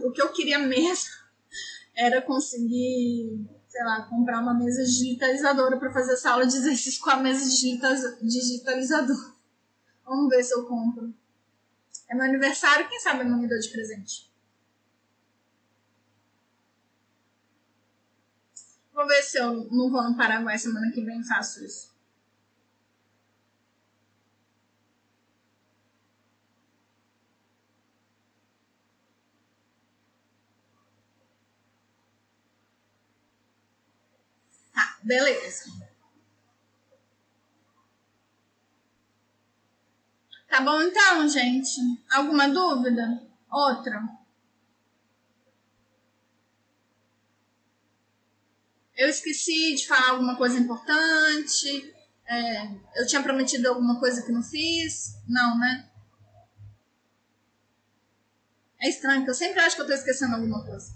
[0.03, 1.18] O que eu queria mesmo
[1.99, 7.11] era conseguir, sei lá, comprar uma mesa digitalizadora para fazer essa aula de exercício com
[7.11, 7.45] a mesa
[8.23, 9.33] digitalizadora.
[10.05, 11.13] Vamos ver se eu compro.
[12.09, 14.33] É meu aniversário, quem sabe eu não me dou de presente.
[18.93, 21.88] Vou ver se eu não vou no Paraguai semana que vem faço isso.
[35.03, 35.65] Beleza.
[40.49, 41.81] Tá bom então, gente?
[42.11, 43.23] Alguma dúvida?
[43.51, 44.03] Outra?
[48.97, 51.95] Eu esqueci de falar alguma coisa importante.
[52.27, 52.67] É,
[52.97, 55.15] eu tinha prometido alguma coisa que não fiz.
[55.29, 55.89] Não, né?
[58.81, 60.93] É estranho, porque eu sempre acho que eu tô esquecendo alguma coisa.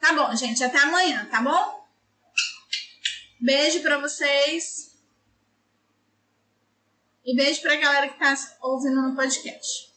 [0.00, 0.64] Tá bom, gente.
[0.64, 1.86] Até amanhã, tá bom?
[3.40, 4.96] Beijo pra vocês.
[7.24, 9.89] E beijo pra galera que tá ouvindo no podcast.